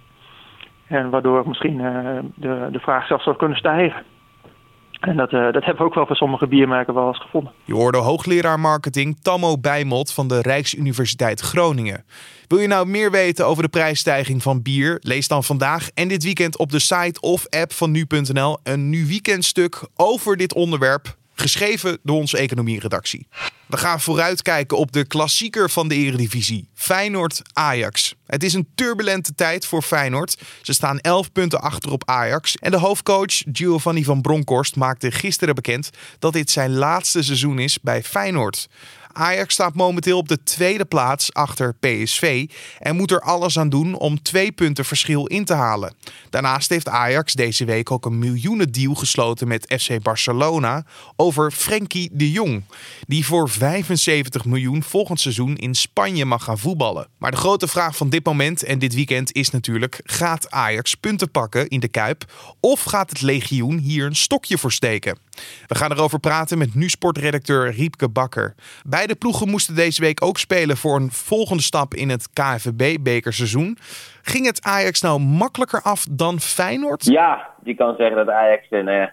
En 0.94 1.10
waardoor 1.10 1.48
misschien 1.48 1.80
uh, 1.80 2.20
de, 2.36 2.68
de 2.72 2.80
vraag 2.80 3.08
zelfs 3.08 3.24
zou 3.24 3.36
kunnen 3.36 3.58
stijgen. 3.58 4.04
En 5.00 5.18
dat, 5.18 5.32
uh, 5.32 5.44
dat 5.52 5.64
hebben 5.64 5.78
we 5.78 5.84
ook 5.84 5.94
wel 5.94 6.06
voor 6.06 6.16
sommige 6.16 6.48
biermerken 6.48 6.94
wel 6.94 7.08
eens 7.08 7.22
gevonden. 7.22 7.52
Je 7.64 7.74
hoorde 7.74 7.98
hoogleraar 7.98 8.60
marketing 8.60 9.20
Tammo 9.22 9.58
Bijmot 9.58 10.14
van 10.14 10.28
de 10.28 10.42
Rijksuniversiteit 10.42 11.40
Groningen. 11.40 12.06
Wil 12.48 12.60
je 12.60 12.68
nou 12.68 12.88
meer 12.88 13.12
weten 13.12 13.46
over 13.46 13.64
de 13.64 13.70
prijsstijging 13.70 14.42
van 14.42 14.62
bier? 14.62 14.98
Lees 15.02 15.28
dan 15.28 15.44
vandaag 15.44 15.90
en 15.94 16.08
dit 16.08 16.24
weekend 16.24 16.58
op 16.58 16.72
de 16.72 16.80
site 16.80 17.22
of 17.22 17.50
app 17.50 17.72
van 17.72 17.92
nu.nl 17.92 18.58
een 18.64 18.90
nu 18.90 19.06
weekendstuk 19.08 19.88
over 19.96 20.38
dit 20.38 20.54
onderwerp, 20.54 21.16
geschreven 21.34 21.98
door 22.04 22.18
onze 22.18 22.38
economieredactie. 22.38 23.28
We 23.74 23.80
gaan 23.80 24.02
vooruitkijken 24.02 24.78
op 24.78 24.92
de 24.92 25.06
klassieker 25.06 25.70
van 25.70 25.88
de 25.88 25.96
Eredivisie, 25.96 26.70
Feyenoord-Ajax. 26.74 28.16
Het 28.26 28.44
is 28.44 28.54
een 28.54 28.68
turbulente 28.76 29.36
tijd 29.36 29.66
voor 29.66 29.82
Feyenoord. 29.82 30.38
Ze 30.62 30.74
staan 30.74 31.00
11 31.00 31.32
punten 31.32 31.62
achter 31.62 31.92
op 31.92 32.10
Ajax. 32.10 32.56
En 32.56 32.72
de 32.72 32.78
hoofdcoach 32.78 33.44
Giovanni 33.52 34.04
van 34.04 34.22
Bronckhorst 34.22 34.76
maakte 34.76 35.12
gisteren 35.12 35.56
bekend 35.56 35.90
dat 36.20 36.34
dit 36.34 36.50
zijn 36.50 36.74
laatste 36.74 37.24
seizoen 37.24 37.60
is 37.60 37.80
bij 37.82 38.04
Feyenoord. 38.04 38.68
Ajax 39.14 39.54
staat 39.54 39.76
momenteel 39.76 40.18
op 40.18 40.28
de 40.28 40.44
tweede 40.44 40.86
plaats 40.86 41.34
achter 41.34 41.76
PSV 41.80 42.50
en 42.80 42.96
moet 42.96 43.12
er 43.12 43.22
alles 43.22 43.60
aan 43.60 43.70
doen 43.70 43.96
om 43.96 44.22
twee 44.22 44.52
punten 44.52 44.86
verschil 44.86 45.26
in 45.26 45.46
te 45.46 45.54
halen. 45.54 45.94
Daarnaast 46.30 46.70
heeft 46.70 46.90
Ajax 46.90 47.34
deze 47.34 47.66
week 47.66 47.92
ook 47.92 48.06
een 48.06 48.20
miljoenendeal 48.20 48.94
gesloten 48.94 49.48
met 49.48 49.74
FC 49.80 50.02
Barcelona 50.02 50.86
over 51.16 51.52
Frenkie 51.52 52.10
de 52.12 52.32
Jong, 52.32 52.64
die 53.08 53.26
voor 53.26 53.50
75 53.64 54.46
miljoen 54.46 54.84
volgend 54.84 55.20
seizoen 55.20 55.56
in 55.56 55.76
Spanje 55.76 56.26
mag 56.26 56.44
gaan 56.44 56.60
voetballen. 56.60 57.08
Maar 57.18 57.32
de 57.32 57.38
grote 57.38 57.68
vraag 57.68 57.98
van 57.98 58.10
dit 58.10 58.26
moment 58.26 58.64
en 58.64 58.80
dit 58.80 58.94
weekend 58.94 59.34
is 59.34 59.50
natuurlijk: 59.50 60.02
gaat 60.04 60.52
Ajax 60.52 60.96
punten 60.96 61.32
pakken 61.32 61.68
in 61.68 61.80
de 61.80 61.88
Kuip 61.88 62.26
of 62.60 62.84
gaat 62.84 63.10
het 63.10 63.22
legioen 63.22 63.78
hier 63.78 64.06
een 64.06 64.16
stokje 64.16 64.58
voor 64.58 64.72
steken? 64.72 65.18
We 65.68 65.76
gaan 65.76 65.92
erover 65.92 66.20
praten 66.20 66.58
met 66.58 66.76
nu-sportredacteur 66.76 67.72
Riepke 67.72 68.10
Bakker. 68.10 68.54
Beide 68.88 69.16
ploegen 69.16 69.50
moesten 69.50 69.76
deze 69.76 70.02
week 70.02 70.24
ook 70.24 70.38
spelen 70.38 70.78
voor 70.78 70.96
een 70.96 71.12
volgende 71.12 71.64
stap 71.64 71.94
in 71.94 72.10
het 72.10 72.30
KNVB-bekerseizoen. 72.34 73.78
Ging 74.22 74.46
het 74.46 74.64
Ajax 74.64 75.02
nou 75.02 75.20
makkelijker 75.20 75.82
af 75.82 76.06
dan 76.12 76.40
Feyenoord? 76.40 77.06
Ja, 77.06 77.50
je 77.64 77.76
kan 77.76 77.96
zeggen 77.98 78.16
dat 78.16 78.30
Ajax 78.30 78.68
uh, 78.70 78.84
nou 78.84 79.10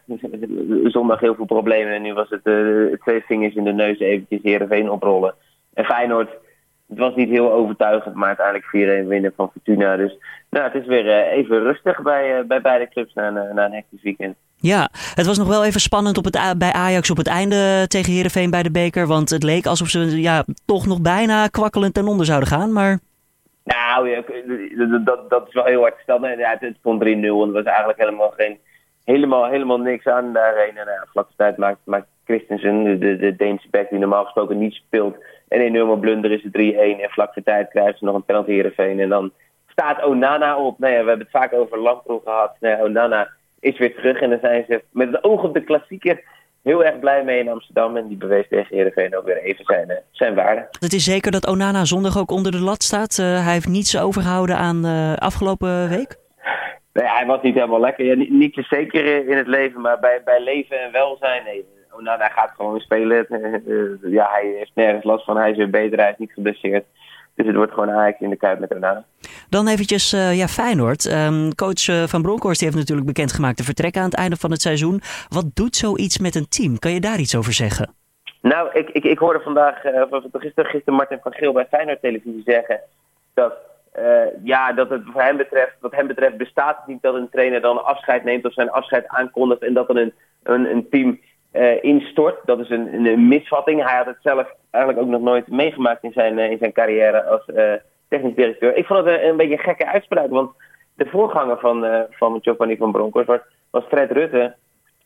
zondag 0.90 1.20
heel 1.20 1.34
veel 1.34 1.44
problemen 1.44 1.94
en 1.94 2.02
nu 2.02 2.12
was 2.12 2.28
het 2.28 2.40
uh, 2.44 2.94
twee 2.94 3.20
vingers 3.20 3.54
in 3.54 3.64
de 3.64 3.72
neus 3.72 3.98
eventjes 3.98 4.42
Heerenveen 4.42 4.90
oprollen. 4.90 5.34
En 5.74 5.84
Feyenoord, 5.84 6.30
het 6.90 6.98
was 6.98 7.14
niet 7.14 7.28
heel 7.28 7.52
overtuigend, 7.52 8.14
maar 8.14 8.36
uiteindelijk 8.36 9.04
4-1 9.04 9.08
winnen 9.08 9.32
van 9.36 9.50
Fortuna. 9.52 9.96
Dus 9.96 10.16
nou, 10.50 10.64
het 10.64 10.82
is 10.82 10.86
weer 10.86 11.04
uh, 11.04 11.32
even 11.32 11.62
rustig 11.62 12.02
bij, 12.02 12.46
bij 12.46 12.60
beide 12.60 12.88
clubs 12.88 13.14
na, 13.14 13.30
na 13.30 13.64
een 13.64 13.72
hectisch 13.72 14.02
weekend. 14.02 14.36
Ja, 14.56 14.88
het 15.14 15.26
was 15.26 15.38
nog 15.38 15.48
wel 15.48 15.64
even 15.64 15.80
spannend 15.80 16.18
op 16.18 16.24
het, 16.24 16.58
bij 16.58 16.72
Ajax 16.72 17.10
op 17.10 17.16
het 17.16 17.26
einde 17.26 17.84
tegen 17.88 18.12
Herenveen 18.12 18.50
bij 18.50 18.62
de 18.62 18.70
beker. 18.70 19.06
Want 19.06 19.30
het 19.30 19.42
leek 19.42 19.66
alsof 19.66 19.88
ze 19.88 20.20
ja, 20.20 20.44
toch 20.66 20.86
nog 20.86 21.00
bijna 21.00 21.46
kwakkelend 21.46 21.94
ten 21.94 22.06
onder 22.06 22.26
zouden 22.26 22.48
gaan. 22.48 22.72
Maar... 22.72 22.98
Nou, 23.64 24.08
ja, 24.08 24.22
dat, 25.04 25.30
dat 25.30 25.48
is 25.48 25.54
wel 25.54 25.64
heel 25.64 25.80
hard 25.80 25.94
gesteld. 25.94 26.22
Ja, 26.22 26.56
het 26.58 26.76
stond 26.78 27.04
3-0 27.04 27.06
en 27.06 27.24
er 27.24 27.52
was 27.52 27.64
eigenlijk 27.64 27.98
helemaal, 27.98 28.30
geen, 28.30 28.58
helemaal, 29.04 29.48
helemaal 29.48 29.78
niks 29.78 30.06
aan 30.06 30.32
daarheen. 30.32 30.76
En 30.76 30.86
ja, 30.86 31.06
vlak 31.10 31.28
tijd 31.36 31.56
maakt, 31.56 31.78
maakt 31.84 32.06
Christensen, 32.24 33.00
de, 33.00 33.16
de 33.16 33.36
Deense 33.36 33.68
back 33.70 33.90
die 33.90 33.98
normaal 33.98 34.24
gesproken 34.24 34.58
niet 34.58 34.72
speelt, 34.72 35.16
een 35.50 35.60
enorme 35.60 35.98
blunder 35.98 36.30
is 36.30 36.42
het 36.42 36.52
3-1. 36.52 37.00
En 37.02 37.10
vlak 37.10 37.32
voor 37.32 37.42
tijd 37.42 37.70
krijgen 37.70 37.98
ze 37.98 38.04
nog 38.04 38.14
een 38.14 38.24
penalty 38.24 38.50
Herenveen. 38.50 39.00
En 39.00 39.08
dan 39.08 39.32
staat 39.68 40.04
Onana 40.04 40.56
op. 40.56 40.78
Nou 40.78 40.92
ja, 40.92 41.02
we 41.02 41.08
hebben 41.08 41.26
het 41.26 41.40
vaak 41.40 41.52
over 41.52 41.78
Lamproe 41.78 42.20
gehad. 42.24 42.52
Nee, 42.60 42.82
Onana 42.82 43.28
is 43.60 43.78
weer 43.78 43.94
terug. 43.94 44.20
En 44.20 44.30
dan 44.30 44.38
zijn 44.42 44.64
ze 44.68 44.82
met 44.90 45.12
het 45.12 45.24
oog 45.24 45.42
op 45.42 45.54
de 45.54 45.64
klassieker 45.64 46.22
heel 46.62 46.84
erg 46.84 46.98
blij 46.98 47.24
mee 47.24 47.38
in 47.38 47.48
Amsterdam. 47.48 47.96
En 47.96 48.08
die 48.08 48.16
bewees 48.16 48.48
tegen 48.48 48.76
Heerenveen 48.76 49.16
ook 49.16 49.24
weer 49.24 49.42
even 49.42 49.64
zijn, 49.64 49.90
uh, 49.90 49.96
zijn 50.10 50.34
waarde. 50.34 50.68
Het 50.80 50.92
is 50.92 51.04
zeker 51.04 51.32
dat 51.32 51.46
Onana 51.46 51.84
zondag 51.84 52.18
ook 52.18 52.30
onder 52.30 52.52
de 52.52 52.60
lat 52.60 52.82
staat. 52.82 53.18
Uh, 53.18 53.44
hij 53.44 53.52
heeft 53.52 53.68
niets 53.68 53.98
overgehouden 53.98 54.56
aan 54.56 54.82
de 54.82 54.88
uh, 54.88 55.14
afgelopen 55.14 55.88
week. 55.88 56.16
Nee, 56.92 57.08
hij 57.08 57.26
was 57.26 57.42
niet 57.42 57.54
helemaal 57.54 57.80
lekker. 57.80 58.04
Ja, 58.04 58.14
niet 58.14 58.66
zeker 58.68 59.28
in 59.28 59.36
het 59.36 59.46
leven, 59.46 59.80
maar 59.80 60.00
bij, 60.00 60.22
bij 60.24 60.42
leven 60.42 60.82
en 60.82 60.92
welzijn. 60.92 61.44
Nee, 61.44 61.64
Onana 61.90 62.28
gaat 62.28 62.52
gewoon 62.56 62.80
spelen. 62.80 63.26
ja, 64.18 64.28
hij 64.30 64.54
heeft 64.56 64.70
nergens 64.74 65.04
last 65.04 65.24
van. 65.24 65.36
Hij 65.36 65.50
is 65.50 65.56
weer 65.56 65.70
beter, 65.70 65.98
hij 65.98 66.10
is 66.10 66.18
niet 66.18 66.32
geblesseerd. 66.32 66.84
Dus 67.34 67.46
het 67.46 67.56
wordt 67.56 67.72
gewoon 67.72 67.90
Ajax 67.90 68.20
in 68.20 68.30
de 68.30 68.36
Kuip 68.36 68.58
met 68.58 68.74
Onana. 68.74 69.04
Dan 69.48 69.68
eventjes 69.68 70.12
uh, 70.12 70.36
ja, 70.36 70.46
Feyenoord. 70.46 71.04
Um, 71.04 71.54
coach 71.54 71.88
uh, 71.88 72.02
Van 72.02 72.22
Bronckhorst 72.22 72.60
heeft 72.60 72.76
natuurlijk 72.76 73.06
bekendgemaakt 73.06 73.56
te 73.56 73.64
vertrekken 73.64 74.00
aan 74.00 74.08
het 74.08 74.18
einde 74.18 74.36
van 74.36 74.50
het 74.50 74.60
seizoen. 74.60 75.00
Wat 75.28 75.44
doet 75.54 75.76
zoiets 75.76 76.18
met 76.18 76.34
een 76.34 76.48
team? 76.48 76.78
Kan 76.78 76.92
je 76.92 77.00
daar 77.00 77.18
iets 77.18 77.36
over 77.36 77.52
zeggen? 77.52 77.94
Nou, 78.42 78.70
ik, 78.72 78.88
ik, 78.90 79.04
ik 79.04 79.18
hoorde 79.18 79.40
vandaag, 79.40 79.84
uh, 79.84 80.02
gisteren, 80.32 80.70
gisteren 80.70 80.94
Martin 80.94 81.18
van 81.22 81.32
Geel 81.32 81.52
bij 81.52 81.66
Feyenoord 81.70 82.00
televisie 82.00 82.42
zeggen... 82.44 82.80
dat, 83.34 83.52
ja, 84.42 84.72
dat 84.72 84.90
het 84.90 85.02
voor 85.12 85.22
hem 85.22 85.36
betreft, 85.36 85.76
wat 85.80 85.94
hem 85.94 86.06
betreft 86.06 86.36
bestaat 86.36 86.76
het 86.76 86.86
niet 86.86 87.02
dat 87.02 87.14
een 87.14 87.28
trainer 87.30 87.60
dan 87.60 87.84
afscheid 87.84 88.24
neemt 88.24 88.44
of 88.44 88.52
zijn 88.52 88.70
afscheid 88.70 89.06
aankondigt... 89.06 89.62
en 89.62 89.74
dat 89.74 89.88
er 89.88 89.96
een, 89.96 90.12
een, 90.42 90.70
een 90.70 90.88
team 90.90 91.20
uh, 91.52 91.84
instort. 91.84 92.38
Dat 92.44 92.58
is 92.58 92.70
een, 92.70 93.06
een, 93.06 93.28
misvatting. 93.28 93.84
Hij 93.84 93.96
had 93.96 94.06
het 94.06 94.18
zelf 94.22 94.54
eigenlijk 94.70 95.04
ook 95.04 95.10
nog 95.10 95.20
nooit 95.20 95.48
meegemaakt 95.48 96.02
in 96.02 96.12
zijn, 96.12 96.38
uh, 96.38 96.50
in 96.50 96.58
zijn 96.58 96.72
carrière 96.72 97.24
als 97.24 97.42
uh, 97.46 97.72
technisch 98.08 98.34
directeur. 98.34 98.76
Ik 98.76 98.86
vond 98.86 99.04
het 99.04 99.22
een, 99.22 99.36
beetje 99.36 99.52
een 99.52 99.58
gekke 99.58 99.86
uitspraak, 99.86 100.30
want 100.30 100.50
de 100.94 101.06
voorganger 101.06 101.58
van, 101.58 102.06
van 102.10 102.38
Giovanni 102.42 102.76
van 102.76 102.92
Bronckhorst 102.92 103.28
was, 103.28 103.40
was 103.70 103.84
Fred 103.84 104.10
Rutte. 104.10 104.54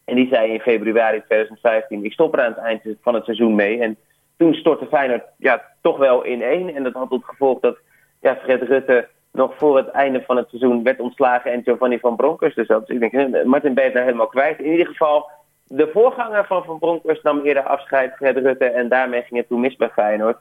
En 0.04 0.14
die 0.14 0.28
zei 0.28 0.52
in 0.52 0.60
februari 0.60 1.22
2015, 1.26 2.04
ik 2.04 2.12
stop 2.12 2.34
er 2.34 2.40
aan 2.40 2.52
het 2.52 2.64
eind 2.64 2.82
van 3.02 3.14
het 3.14 3.24
seizoen 3.24 3.54
mee. 3.54 3.80
En 3.80 3.96
toen 4.36 4.54
stortte 4.54 4.86
Feyenoord 4.86 5.22
ja, 5.36 5.62
toch 5.82 5.98
wel 5.98 6.22
in 6.22 6.42
één. 6.42 6.74
En 6.74 6.82
dat 6.82 6.92
had 6.92 7.08
tot 7.08 7.24
gevolg 7.24 7.60
dat 7.60 7.76
ja, 8.20 8.36
Fred 8.36 8.62
Rutte 8.62 9.08
nog 9.32 9.54
voor 9.56 9.76
het 9.76 9.88
einde 9.88 10.22
van 10.26 10.36
het 10.36 10.48
seizoen 10.48 10.82
werd 10.82 11.00
ontslagen 11.00 11.52
en 11.52 11.62
Giovanni 11.62 11.98
van 11.98 12.16
Bronckhorst 12.16 12.56
dus 12.56 12.66
dat. 12.66 12.90
Ik 12.90 13.00
denk, 13.00 13.44
Martin 13.44 13.74
ben 13.74 13.84
je 13.84 13.92
daar 13.92 14.04
helemaal 14.04 14.26
kwijt. 14.26 14.58
In 14.58 14.70
ieder 14.70 14.86
geval 14.86 15.30
de 15.64 15.90
voorganger 15.92 16.46
van 16.46 16.64
Van 16.64 16.78
Bronckhorst 16.78 17.22
nam 17.22 17.40
eerder 17.40 17.62
afscheid, 17.62 18.14
Fred 18.16 18.36
Rutte, 18.36 18.64
en 18.64 18.88
daarmee 18.88 19.22
ging 19.22 19.36
het 19.40 19.48
toen 19.48 19.60
mis 19.60 19.76
bij 19.76 19.88
Feyenoord. 19.88 20.38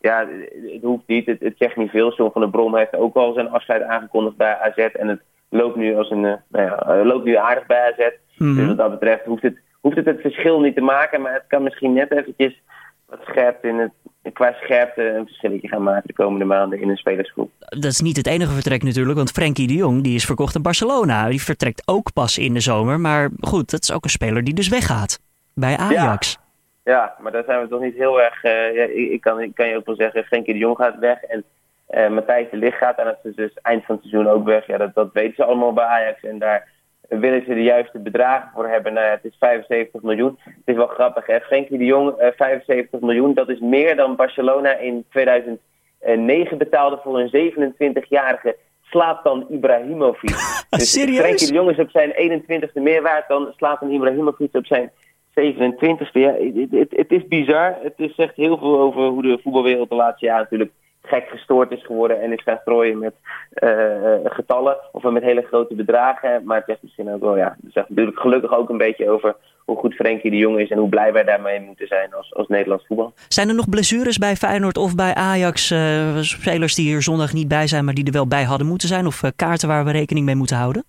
Ja, 0.00 0.28
het 0.72 0.82
hoeft 0.82 1.06
niet, 1.06 1.26
het, 1.26 1.40
het 1.40 1.54
zegt 1.58 1.76
niet 1.76 1.90
veel. 1.90 2.14
John 2.14 2.32
van 2.32 2.40
der 2.40 2.50
Brom 2.50 2.76
heeft 2.76 2.96
ook 2.96 3.16
al 3.16 3.32
zijn 3.32 3.50
afscheid 3.50 3.82
aangekondigd 3.82 4.36
bij 4.36 4.58
AZ 4.58 4.76
en 4.76 5.08
het 5.08 5.20
loopt 5.48 5.76
nu, 5.76 5.96
als 5.96 6.10
een, 6.10 6.24
uh, 6.24 6.34
nou 6.48 6.64
ja, 6.64 7.04
loopt 7.04 7.24
nu 7.24 7.36
aardig 7.36 7.66
bij 7.66 7.92
AZ. 7.92 7.98
Mm 7.98 8.46
-hmm. 8.46 8.56
Dus 8.56 8.66
wat 8.66 8.76
dat 8.76 8.90
betreft 8.90 9.24
hoeft 9.24 9.42
het, 9.42 9.58
hoeft 9.80 9.96
het 9.96 10.06
het 10.06 10.20
verschil 10.20 10.60
niet 10.60 10.74
te 10.74 10.80
maken, 10.80 11.20
maar 11.20 11.32
het 11.32 11.46
kan 11.48 11.62
misschien 11.62 11.92
net 11.92 12.12
eventjes 12.12 12.62
wat 13.06 13.18
scherpte 13.22 13.68
in 13.68 13.78
het, 13.78 13.92
qua 14.32 14.52
scherpte 14.52 15.08
een 15.08 15.26
verschilletje 15.26 15.68
gaan 15.68 15.82
maken 15.82 16.06
de 16.06 16.12
komende 16.12 16.44
maanden 16.44 16.80
in 16.80 16.88
een 16.88 16.96
spelersgroep. 16.96 17.50
Dat 17.58 17.84
is 17.84 18.00
niet 18.00 18.16
het 18.16 18.26
enige 18.26 18.52
vertrek 18.52 18.82
natuurlijk, 18.82 19.16
want 19.16 19.30
Frenkie 19.30 19.66
de 19.66 19.74
Jong 19.74 20.02
die 20.02 20.14
is 20.14 20.24
verkocht 20.24 20.56
aan 20.56 20.62
Barcelona. 20.62 21.28
Die 21.28 21.42
vertrekt 21.42 21.82
ook 21.84 22.12
pas 22.12 22.38
in 22.38 22.54
de 22.54 22.60
zomer, 22.60 23.00
maar 23.00 23.30
goed, 23.40 23.70
dat 23.70 23.82
is 23.82 23.92
ook 23.92 24.04
een 24.04 24.10
speler 24.10 24.44
die 24.44 24.54
dus 24.54 24.68
weggaat 24.68 25.20
bij 25.54 25.76
Ajax. 25.76 26.38
Ja, 26.84 26.92
ja 26.92 27.14
maar 27.20 27.32
daar 27.32 27.44
zijn 27.44 27.60
we 27.60 27.68
toch 27.68 27.80
niet 27.80 27.96
heel 27.96 28.22
erg... 28.22 28.44
Uh, 28.44 28.74
ja, 28.74 28.82
ik, 28.82 29.10
ik, 29.10 29.20
kan, 29.20 29.40
ik 29.40 29.54
kan 29.54 29.68
je 29.68 29.76
ook 29.76 29.86
wel 29.86 29.96
zeggen, 29.96 30.24
Frenkie 30.24 30.52
de 30.52 30.58
Jong 30.58 30.76
gaat 30.76 30.98
weg 30.98 31.22
en 31.22 31.44
uh, 31.90 32.08
Matthijs 32.08 32.50
de 32.50 32.56
Ligt 32.56 32.76
gaat 32.76 32.98
en 32.98 33.04
dat 33.04 33.18
is 33.22 33.34
dus 33.34 33.52
eind 33.62 33.84
van 33.84 33.94
het 33.94 34.04
seizoen 34.04 34.32
ook 34.32 34.44
weg. 34.44 34.66
Ja, 34.66 34.76
dat, 34.76 34.94
dat 34.94 35.12
weten 35.12 35.34
ze 35.34 35.44
allemaal 35.44 35.72
bij 35.72 35.84
Ajax 35.84 36.22
en 36.22 36.38
daar 36.38 36.68
willen 37.08 37.44
ze 37.44 37.54
de 37.54 37.62
juiste 37.62 37.98
bedragen 37.98 38.50
voor 38.54 38.68
hebben. 38.68 38.92
Nou 38.92 39.06
het 39.06 39.24
is 39.24 39.36
75 39.38 40.02
miljoen. 40.02 40.38
Het 40.44 40.54
is 40.64 40.74
wel 40.74 40.86
grappig, 40.86 41.26
hè? 41.26 41.40
Frenkie 41.40 41.78
de 41.78 41.84
Jong, 41.84 42.20
uh, 42.20 42.26
75 42.36 43.00
miljoen. 43.00 43.34
Dat 43.34 43.48
is 43.48 43.60
meer 43.60 43.96
dan 43.96 44.16
Barcelona 44.16 44.76
in 44.76 45.04
2009 45.10 46.58
betaalde 46.58 47.00
voor 47.02 47.20
een 47.20 47.52
27-jarige 47.52 48.56
Slatan 48.82 49.46
Ibrahimovic. 49.48 50.30
dus 50.70 50.92
Serieus? 50.92 51.18
Frenkie 51.18 51.46
de 51.46 51.54
Jong 51.54 51.70
is 51.70 51.78
op 51.78 51.90
zijn 51.90 52.42
21ste 52.42 52.82
meer 52.82 53.02
waard 53.02 53.28
dan 53.28 53.52
Slatan 53.56 53.90
Ibrahimovic 53.90 54.54
op 54.54 54.66
zijn 54.66 54.90
27ste. 55.40 56.12
Ja, 56.12 56.32
het, 56.32 56.70
het, 56.70 56.90
het 56.90 57.10
is 57.10 57.28
bizar. 57.28 57.76
Het 57.82 58.12
echt 58.16 58.36
heel 58.36 58.58
veel 58.58 58.80
over 58.80 59.02
hoe 59.02 59.22
de 59.22 59.38
voetbalwereld 59.42 59.88
de 59.88 59.94
laatste 59.94 60.26
jaren 60.26 60.42
natuurlijk 60.42 60.72
gek 61.06 61.28
gestoord 61.28 61.70
is 61.70 61.84
geworden 61.84 62.22
en 62.22 62.32
is 62.32 62.42
gaan 62.42 62.58
strooien 62.60 62.98
met 62.98 63.14
uh, 63.54 63.70
getallen 64.24 64.76
of 64.92 65.02
met 65.02 65.22
hele 65.22 65.42
grote 65.42 65.74
bedragen. 65.74 66.42
Maar 66.44 66.56
het 66.56 66.66
zegt 66.66 66.82
misschien 66.82 67.12
ook 67.12 67.20
wel, 67.20 67.36
ja, 67.36 67.56
het 67.62 67.72
zegt 67.72 67.88
natuurlijk 67.88 68.20
gelukkig 68.20 68.56
ook 68.56 68.68
een 68.68 68.76
beetje 68.76 69.10
over 69.10 69.36
hoe 69.64 69.76
goed 69.76 69.94
Frenkie 69.94 70.30
de 70.30 70.36
Jong 70.36 70.58
is 70.58 70.70
en 70.70 70.78
hoe 70.78 70.88
blij 70.88 71.12
wij 71.12 71.24
daarmee 71.24 71.60
moeten 71.60 71.86
zijn 71.86 72.14
als, 72.14 72.34
als 72.34 72.48
Nederlands 72.48 72.86
voetbal. 72.86 73.12
Zijn 73.28 73.48
er 73.48 73.54
nog 73.54 73.68
blessures 73.68 74.18
bij 74.18 74.36
Feyenoord 74.36 74.76
of 74.76 74.94
bij 74.94 75.14
Ajax? 75.14 75.70
Uh, 75.70 76.16
spelers 76.20 76.74
die 76.74 76.86
hier 76.86 77.02
zondag 77.02 77.32
niet 77.32 77.48
bij 77.48 77.66
zijn, 77.66 77.84
maar 77.84 77.94
die 77.94 78.06
er 78.06 78.12
wel 78.12 78.26
bij 78.26 78.44
hadden 78.44 78.66
moeten 78.66 78.88
zijn? 78.88 79.06
Of 79.06 79.22
kaarten 79.36 79.68
waar 79.68 79.84
we 79.84 79.90
rekening 79.90 80.26
mee 80.26 80.34
moeten 80.34 80.56
houden? 80.56 80.84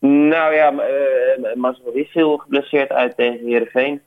Nou 0.00 0.54
ja, 0.54 0.72
uh, 0.72 1.54
Marcel 1.54 1.92
is 1.92 2.10
veel 2.10 2.36
geblesseerd 2.36 2.90
uit 2.90 3.16
tegen 3.16 3.46
Heerenveen. 3.46 4.00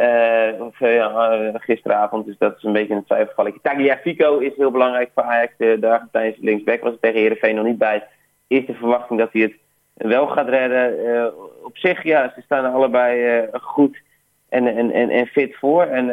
Uh, 0.00 0.60
of, 0.60 0.80
uh, 0.80 1.48
gisteravond, 1.54 2.26
dus 2.26 2.38
dat 2.38 2.56
is 2.56 2.62
een 2.62 2.72
beetje 2.72 2.94
een 2.94 3.04
twijfelgevalletje. 3.04 3.60
Tagliafico 3.62 4.38
is 4.38 4.56
heel 4.56 4.70
belangrijk 4.70 5.10
voor 5.14 5.22
Ajax. 5.22 5.52
De, 5.56 5.88
Argentijnse 5.88 6.40
linksback 6.42 6.80
was 6.80 6.92
er 6.92 7.00
tegen 7.00 7.20
Heerenveen 7.20 7.54
nog 7.54 7.64
niet 7.64 7.78
bij. 7.78 8.04
Is 8.46 8.66
de 8.66 8.74
verwachting 8.74 9.18
dat 9.18 9.32
hij 9.32 9.42
het 9.42 9.54
wel 9.94 10.26
gaat 10.26 10.48
redden. 10.48 11.32
Op 11.64 11.76
zich, 11.76 12.02
ja, 12.02 12.32
ze 12.34 12.40
staan 12.40 12.72
allebei 12.72 13.48
goed 13.52 14.02
en, 14.48 14.66
en, 14.66 14.90
en, 14.90 15.10
en 15.10 15.26
fit 15.26 15.56
voor. 15.56 15.82
En 15.82 16.06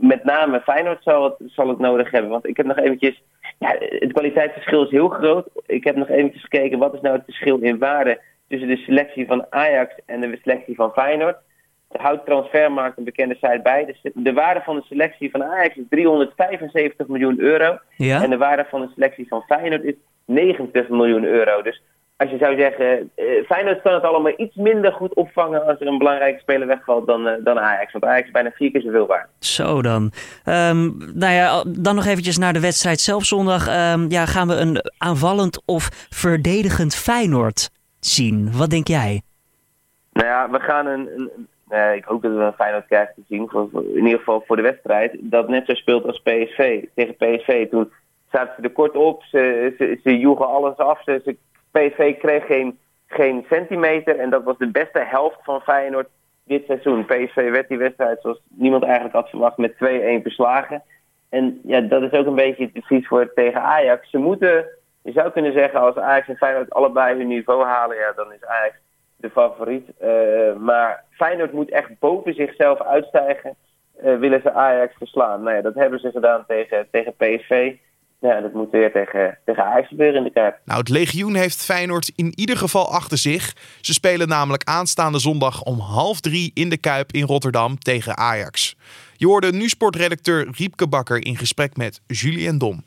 met 0.00 0.24
name 0.24 0.60
Feyenoord 0.60 1.02
zal 1.02 1.24
het, 1.24 1.34
zal 1.46 1.68
het 1.68 1.78
nodig 1.78 2.10
hebben. 2.10 2.30
Want 2.30 2.46
ik 2.46 2.56
heb 2.56 2.66
nog 2.66 2.78
eventjes... 2.78 3.22
Ja, 3.58 3.76
het 3.78 4.12
kwaliteitsverschil 4.12 4.84
is 4.84 4.90
heel 4.90 5.08
groot. 5.08 5.48
Ik 5.66 5.84
heb 5.84 5.96
nog 5.96 6.08
eventjes 6.08 6.42
gekeken, 6.42 6.78
wat 6.78 6.94
is 6.94 7.00
nou 7.00 7.16
het 7.16 7.24
verschil 7.24 7.58
in 7.58 7.78
waarde... 7.78 8.20
tussen 8.48 8.68
de 8.68 8.76
selectie 8.76 9.26
van 9.26 9.46
Ajax 9.50 9.94
en 10.06 10.20
de 10.20 10.38
selectie 10.42 10.74
van 10.74 10.92
Feyenoord. 10.92 11.36
Houdt 11.88 12.26
Transfermarkt 12.26 12.98
een 12.98 13.04
bekende 13.04 13.34
site 13.34 13.60
bij. 13.62 13.84
De, 13.84 14.10
de, 14.14 14.32
waarde 14.32 14.60
van 14.60 14.76
de 14.76 14.82
selectie 14.82 15.30
van 15.30 15.44
Ajax 15.44 15.76
is 15.76 15.84
375 15.90 17.06
miljoen 17.06 17.40
euro. 17.40 17.78
Ja? 17.96 18.22
En 18.22 18.30
de 18.30 18.36
waarde 18.36 18.66
van 18.68 18.80
de 18.80 18.90
selectie 18.94 19.28
van 19.28 19.42
Feyenoord 19.42 19.84
is 19.84 19.94
90 20.24 20.88
miljoen 20.88 21.24
euro. 21.24 21.62
Dus 21.62 21.82
als 22.16 22.30
je 22.30 22.38
zou 22.38 22.58
zeggen, 22.58 23.10
uh, 23.16 23.44
Feyenoord 23.46 23.82
kan 23.82 23.94
het 23.94 24.02
allemaal 24.02 24.32
iets 24.36 24.54
minder 24.54 24.92
goed 24.92 25.14
opvangen 25.14 25.66
als 25.66 25.80
er 25.80 25.86
een 25.86 25.98
belangrijke 25.98 26.40
speler 26.40 26.66
wegvalt 26.66 27.06
dan, 27.06 27.26
uh, 27.26 27.32
dan 27.44 27.58
Ajax. 27.58 27.92
Want 27.92 28.04
Ajax 28.04 28.26
is 28.26 28.32
bijna 28.32 28.50
vier 28.50 28.70
keer 28.70 28.80
zoveel 28.80 29.06
waard. 29.06 29.28
Zo 29.38 29.82
dan. 29.82 30.02
Um, 30.44 30.96
nou 31.14 31.32
ja, 31.32 31.64
dan 31.66 31.94
nog 31.94 32.06
eventjes 32.06 32.38
naar 32.38 32.52
de 32.52 32.60
wedstrijd 32.60 33.00
zelf 33.00 33.24
zondag. 33.24 33.92
Um, 33.92 34.10
ja, 34.10 34.26
gaan 34.26 34.48
we 34.48 34.54
een 34.54 34.80
aanvallend 34.98 35.62
of 35.66 35.88
verdedigend 36.10 36.94
Feyenoord 36.94 37.70
zien? 38.00 38.56
Wat 38.56 38.70
denk 38.70 38.86
jij? 38.86 39.22
Nou 40.12 40.26
ja, 40.26 40.50
we 40.50 40.60
gaan 40.60 40.86
een... 40.86 41.08
een 41.16 41.48
uh, 41.70 41.94
ik 41.94 42.04
hoop 42.04 42.22
dat 42.22 42.32
we 42.32 42.38
een 42.38 42.52
Feyenoord 42.52 42.86
krijgen 42.86 43.14
te 43.14 43.22
zien, 43.28 43.48
voor, 43.48 43.68
in 43.72 44.04
ieder 44.04 44.18
geval 44.18 44.44
voor 44.46 44.56
de 44.56 44.62
wedstrijd. 44.62 45.16
Dat 45.20 45.48
net 45.48 45.66
zo 45.66 45.74
speelt 45.74 46.04
als 46.04 46.20
PSV. 46.20 46.84
Tegen 46.94 47.16
PSV, 47.16 47.68
toen 47.70 47.92
zaten 48.30 48.54
ze 48.56 48.62
er 48.62 48.70
kort 48.70 48.96
op, 48.96 49.22
ze, 49.22 49.98
ze, 50.02 50.18
joegen 50.18 50.46
alles 50.48 50.76
af, 50.76 51.02
ze, 51.02 51.36
PSV 51.70 52.18
kreeg 52.18 52.46
geen, 52.46 52.78
geen 53.06 53.44
centimeter 53.48 54.18
en 54.18 54.30
dat 54.30 54.44
was 54.44 54.58
de 54.58 54.70
beste 54.70 54.98
helft 54.98 55.38
van 55.42 55.60
Feyenoord 55.60 56.08
dit 56.44 56.64
seizoen. 56.66 57.04
PSV 57.04 57.50
werd 57.50 57.68
die 57.68 57.78
wedstrijd 57.78 58.20
zoals 58.20 58.40
niemand 58.48 58.82
eigenlijk 58.82 59.14
had 59.14 59.28
verwacht 59.28 59.56
met 59.56 59.72
2-1 59.72 59.76
verslagen. 60.22 60.82
En 61.28 61.60
ja, 61.64 61.80
dat 61.80 62.02
is 62.02 62.10
ook 62.10 62.26
een 62.26 62.34
beetje 62.34 62.70
advies 62.74 63.06
voor 63.06 63.32
tegen 63.34 63.62
Ajax. 63.62 64.10
Ze 64.10 64.18
moeten, 64.18 64.66
je 65.02 65.12
zou 65.12 65.30
kunnen 65.30 65.52
zeggen, 65.52 65.80
als 65.80 65.96
Ajax 65.96 66.28
en 66.28 66.36
Feyenoord 66.36 66.70
allebei 66.72 67.16
hun 67.16 67.26
niveau 67.26 67.64
halen, 67.64 67.96
ja, 67.96 68.12
dan 68.16 68.32
is 68.32 68.44
Ajax 68.44 68.76
de 69.18 69.30
favoriet. 69.30 69.90
Uh, 70.02 70.56
maar 70.56 71.04
Feyenoord 71.10 71.52
moet 71.52 71.70
echt 71.70 71.98
boven 71.98 72.34
zichzelf 72.34 72.82
uitstijgen. 72.82 73.54
Uh, 74.04 74.18
willen 74.18 74.40
ze 74.40 74.52
Ajax 74.52 74.94
verslaan? 74.98 75.42
Nou 75.42 75.56
ja, 75.56 75.62
dat 75.62 75.74
hebben 75.74 75.98
ze 75.98 76.10
gedaan 76.10 76.44
tegen, 76.46 76.86
tegen 76.90 77.14
PSV. 77.16 77.72
Ja, 78.20 78.40
dat 78.40 78.52
moet 78.52 78.70
weer 78.70 78.92
tegen, 78.92 79.38
tegen 79.44 79.64
Ajax 79.64 79.88
gebeuren 79.88 80.16
in 80.16 80.24
de 80.24 80.30
Kuip. 80.30 80.58
Nou, 80.64 80.78
het 80.78 80.88
legioen 80.88 81.34
heeft 81.34 81.64
Feyenoord 81.64 82.12
in 82.16 82.32
ieder 82.34 82.56
geval 82.56 82.92
achter 82.92 83.18
zich. 83.18 83.52
Ze 83.80 83.92
spelen 83.92 84.28
namelijk 84.28 84.64
aanstaande 84.64 85.18
zondag 85.18 85.62
om 85.62 85.78
half 85.78 86.20
drie 86.20 86.50
in 86.54 86.68
de 86.68 86.78
Kuip 86.78 87.12
in 87.12 87.24
Rotterdam 87.24 87.78
tegen 87.78 88.16
Ajax. 88.16 88.76
Je 89.16 89.26
hoorde 89.26 89.52
nu 89.52 89.68
sportredacteur 89.68 90.48
Riepke 90.56 90.88
Bakker 90.88 91.26
in 91.26 91.36
gesprek 91.36 91.76
met 91.76 92.00
Julien 92.06 92.58
Dom. 92.58 92.84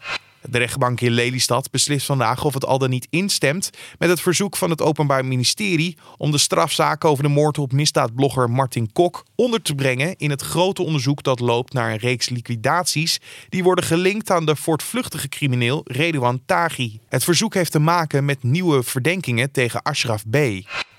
De 0.49 0.57
rechtbank 0.57 1.01
in 1.01 1.11
Lelystad 1.11 1.71
beslist 1.71 2.05
vandaag 2.05 2.43
of 2.43 2.53
het 2.53 2.65
al 2.65 2.77
dan 2.77 2.89
niet 2.89 3.07
instemt 3.09 3.69
met 3.97 4.09
het 4.09 4.21
verzoek 4.21 4.57
van 4.57 4.69
het 4.69 4.81
Openbaar 4.81 5.25
Ministerie 5.25 5.97
om 6.17 6.31
de 6.31 6.37
strafzaak 6.37 7.05
over 7.05 7.23
de 7.23 7.29
moord 7.29 7.57
op 7.57 7.71
misdaadblogger 7.71 8.49
Martin 8.49 8.91
Kok 8.91 9.25
onder 9.35 9.61
te 9.61 9.75
brengen 9.75 10.15
in 10.17 10.29
het 10.29 10.41
grote 10.41 10.83
onderzoek 10.83 11.23
dat 11.23 11.39
loopt 11.39 11.73
naar 11.73 11.91
een 11.91 11.97
reeks 11.97 12.29
liquidaties 12.29 13.19
die 13.49 13.63
worden 13.63 13.83
gelinkt 13.83 14.31
aan 14.31 14.45
de 14.45 14.55
voortvluchtige 14.55 15.29
crimineel 15.29 15.81
Redouan 15.83 16.41
Taghi. 16.45 16.99
Het 17.09 17.23
verzoek 17.23 17.53
heeft 17.53 17.71
te 17.71 17.79
maken 17.79 18.25
met 18.25 18.43
nieuwe 18.43 18.83
verdenkingen 18.83 19.51
tegen 19.51 19.81
Ashraf 19.81 20.23
B. 20.29 20.37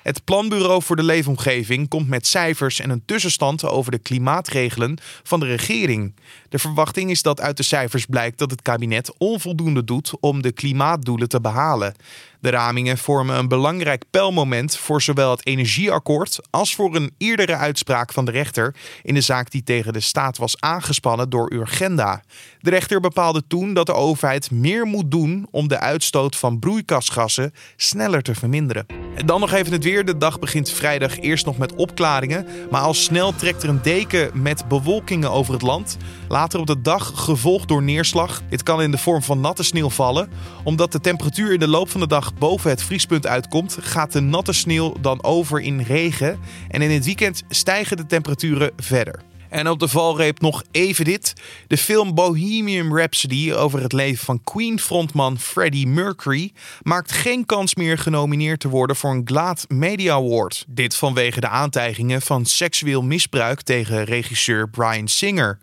Het 0.02 0.24
Planbureau 0.24 0.82
voor 0.82 0.96
de 0.96 1.02
Leefomgeving 1.02 1.88
komt 1.88 2.08
met 2.08 2.26
cijfers 2.26 2.80
en 2.80 2.90
een 2.90 3.02
tussenstand 3.04 3.64
over 3.64 3.90
de 3.90 3.98
klimaatregelen 3.98 4.98
van 5.22 5.40
de 5.40 5.46
regering. 5.46 6.14
De 6.48 6.58
verwachting 6.58 7.10
is 7.10 7.22
dat 7.22 7.40
uit 7.40 7.56
de 7.56 7.62
cijfers 7.62 8.06
blijkt 8.06 8.38
dat 8.38 8.50
het 8.50 8.62
kabinet 8.62 9.14
onvoldoende 9.18 9.84
doet 9.84 10.12
om 10.20 10.42
de 10.42 10.52
klimaatdoelen 10.52 11.28
te 11.28 11.40
behalen. 11.40 11.94
De 12.42 12.50
ramingen 12.50 12.98
vormen 12.98 13.38
een 13.38 13.48
belangrijk 13.48 14.04
pijlmoment 14.10 14.76
voor 14.76 15.02
zowel 15.02 15.30
het 15.30 15.46
energieakkoord 15.46 16.40
als 16.50 16.74
voor 16.74 16.94
een 16.94 17.14
eerdere 17.18 17.56
uitspraak 17.56 18.12
van 18.12 18.24
de 18.24 18.30
rechter 18.30 18.74
in 19.02 19.14
de 19.14 19.20
zaak 19.20 19.50
die 19.50 19.62
tegen 19.62 19.92
de 19.92 20.00
staat 20.00 20.38
was 20.38 20.60
aangespannen 20.60 21.30
door 21.30 21.52
Urgenda. 21.52 22.22
De 22.60 22.70
rechter 22.70 23.00
bepaalde 23.00 23.42
toen 23.46 23.74
dat 23.74 23.86
de 23.86 23.94
overheid 23.94 24.50
meer 24.50 24.86
moet 24.86 25.10
doen 25.10 25.46
om 25.50 25.68
de 25.68 25.78
uitstoot 25.78 26.36
van 26.36 26.58
broeikasgassen 26.58 27.52
sneller 27.76 28.22
te 28.22 28.34
verminderen. 28.34 28.86
En 29.14 29.26
dan 29.26 29.40
nog 29.40 29.52
even 29.52 29.72
het 29.72 29.84
weer. 29.84 30.04
De 30.04 30.16
dag 30.16 30.38
begint 30.38 30.70
vrijdag 30.70 31.20
eerst 31.20 31.46
nog 31.46 31.58
met 31.58 31.74
opklaringen, 31.74 32.46
maar 32.70 32.80
al 32.80 32.94
snel 32.94 33.34
trekt 33.34 33.62
er 33.62 33.68
een 33.68 33.82
deken 33.82 34.42
met 34.42 34.68
bewolkingen 34.68 35.30
over 35.30 35.52
het 35.52 35.62
land. 35.62 35.96
Later 36.28 36.60
op 36.60 36.66
de 36.66 36.80
dag 36.80 37.12
gevolgd 37.14 37.68
door 37.68 37.82
neerslag. 37.82 38.42
Dit 38.48 38.62
kan 38.62 38.82
in 38.82 38.90
de 38.90 38.98
vorm 38.98 39.22
van 39.22 39.40
natte 39.40 39.62
sneeuw 39.62 39.90
vallen. 39.90 40.30
Omdat 40.64 40.92
de 40.92 41.00
temperatuur 41.00 41.52
in 41.52 41.60
de 41.60 41.68
loop 41.68 41.90
van 41.90 42.00
de 42.00 42.06
dag 42.06 42.31
boven 42.38 42.70
het 42.70 42.82
vriespunt 42.82 43.26
uitkomt, 43.26 43.76
gaat 43.80 44.12
de 44.12 44.20
natte 44.20 44.52
sneeuw 44.52 44.94
dan 45.00 45.24
over 45.24 45.60
in 45.60 45.80
regen. 45.80 46.38
En 46.68 46.82
in 46.82 46.90
het 46.90 47.04
weekend 47.04 47.42
stijgen 47.48 47.96
de 47.96 48.06
temperaturen 48.06 48.70
verder. 48.76 49.22
En 49.52 49.68
op 49.68 49.78
de 49.78 49.88
valreep 49.88 50.40
nog 50.40 50.62
even 50.70 51.04
dit. 51.04 51.32
De 51.66 51.76
film 51.76 52.14
Bohemian 52.14 52.96
Rhapsody 52.96 53.52
over 53.52 53.82
het 53.82 53.92
leven 53.92 54.24
van 54.24 54.40
Queen-frontman 54.44 55.38
Freddie 55.38 55.86
Mercury 55.86 56.52
maakt 56.82 57.12
geen 57.12 57.46
kans 57.46 57.74
meer 57.74 57.98
genomineerd 57.98 58.60
te 58.60 58.68
worden 58.68 58.96
voor 58.96 59.10
een 59.10 59.22
GLAAD 59.24 59.64
Media 59.68 60.12
Award. 60.12 60.64
Dit 60.68 60.96
vanwege 60.96 61.40
de 61.40 61.48
aantijgingen 61.48 62.22
van 62.22 62.44
seksueel 62.44 63.02
misbruik 63.02 63.62
tegen 63.62 64.04
regisseur 64.04 64.68
Brian 64.68 65.08
Singer. 65.08 65.58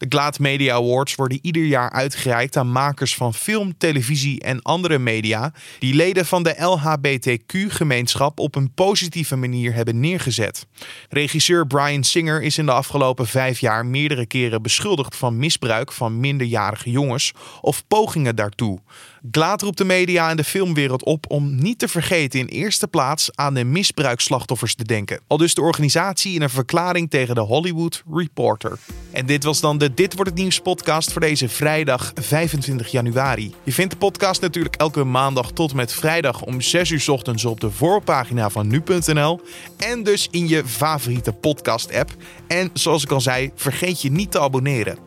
De 0.00 0.06
GLAAD 0.08 0.38
Media 0.38 0.74
Awards 0.74 1.14
worden 1.14 1.38
ieder 1.42 1.64
jaar 1.64 1.90
uitgereikt 1.90 2.56
aan 2.56 2.72
makers 2.72 3.14
van 3.14 3.34
film, 3.34 3.76
televisie 3.78 4.40
en 4.40 4.62
andere 4.62 4.98
media 4.98 5.52
die 5.78 5.94
leden 5.94 6.26
van 6.26 6.42
de 6.42 6.54
LHBTQ-gemeenschap 6.58 8.38
op 8.38 8.54
een 8.54 8.74
positieve 8.74 9.36
manier 9.36 9.74
hebben 9.74 10.00
neergezet. 10.00 10.66
Regisseur 11.08 11.66
Brian 11.66 12.04
Singer 12.04 12.42
is 12.42 12.58
in 12.58 12.66
de 12.66 12.72
afgelopen 12.72 13.26
vijf 13.26 13.58
jaar 13.58 13.86
meerdere 13.86 14.26
keren 14.26 14.62
beschuldigd 14.62 15.16
van 15.16 15.36
misbruik 15.36 15.92
van 15.92 16.20
minderjarige 16.20 16.90
jongens 16.90 17.32
of 17.60 17.86
pogingen 17.86 18.36
daartoe. 18.36 18.80
GLAAD 19.30 19.62
roept 19.62 19.78
de 19.78 19.84
media 19.84 20.30
en 20.30 20.36
de 20.36 20.44
filmwereld 20.44 21.04
op 21.04 21.24
om 21.28 21.54
niet 21.54 21.78
te 21.78 21.88
vergeten 21.88 22.40
in 22.40 22.46
eerste 22.46 22.88
plaats 22.88 23.30
aan 23.34 23.54
de 23.54 23.64
misbruikslachtoffers 23.64 24.74
te 24.74 24.84
denken. 24.84 25.20
Al 25.26 25.36
dus 25.36 25.54
de 25.54 25.60
organisatie 25.60 26.34
in 26.34 26.42
een 26.42 26.50
verklaring 26.50 27.10
tegen 27.10 27.34
de 27.34 27.40
Hollywood 27.40 28.02
Reporter. 28.12 28.78
En 29.10 29.26
dit 29.26 29.44
was 29.44 29.60
dan 29.60 29.78
de 29.78 29.94
Dit 29.94 30.14
Wordt 30.14 30.30
Het 30.30 30.40
Nieuws 30.40 30.60
podcast 30.60 31.12
voor 31.12 31.20
deze 31.20 31.48
vrijdag 31.48 32.12
25 32.14 32.88
januari. 32.88 33.54
Je 33.62 33.72
vindt 33.72 33.92
de 33.92 33.98
podcast 33.98 34.40
natuurlijk 34.40 34.76
elke 34.76 35.04
maandag 35.04 35.52
tot 35.52 35.74
met 35.74 35.92
vrijdag 35.92 36.42
om 36.42 36.60
6 36.60 36.90
uur 36.90 37.04
ochtends 37.10 37.44
op 37.44 37.60
de 37.60 37.70
voorpagina 37.70 38.50
van 38.50 38.66
nu.nl. 38.66 39.40
En 39.76 40.02
dus 40.02 40.28
in 40.30 40.48
je 40.48 40.66
favoriete 40.66 41.32
podcast 41.32 41.94
app. 41.94 42.10
En 42.46 42.70
zoals 42.72 43.02
ik 43.02 43.10
al 43.10 43.20
zei, 43.20 43.50
vergeet 43.54 44.02
je 44.02 44.10
niet 44.10 44.30
te 44.30 44.40
abonneren. 44.40 44.98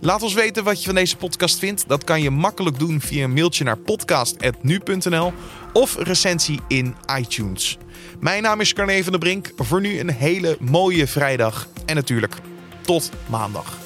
Laat 0.00 0.22
ons 0.22 0.34
weten 0.34 0.64
wat 0.64 0.78
je 0.78 0.84
van 0.84 0.94
deze 0.94 1.16
podcast 1.16 1.58
vindt. 1.58 1.84
Dat 1.88 2.04
kan 2.04 2.22
je 2.22 2.30
makkelijk 2.30 2.78
doen 2.78 3.00
via 3.00 3.24
een 3.24 3.32
mailtje 3.62 3.64
naar 3.64 3.76
podcast.nu.nl 3.76 5.32
of 5.72 5.96
recensie 5.98 6.60
in 6.68 6.94
iTunes. 7.18 7.78
Mijn 8.20 8.42
naam 8.42 8.60
is 8.60 8.72
Carne 8.72 9.02
van 9.02 9.12
der 9.12 9.20
Brink. 9.20 9.50
Voor 9.56 9.80
nu 9.80 9.98
een 9.98 10.10
hele 10.10 10.56
mooie 10.60 11.06
vrijdag 11.06 11.68
en 11.86 11.94
natuurlijk 11.94 12.34
tot 12.80 13.10
maandag. 13.28 13.81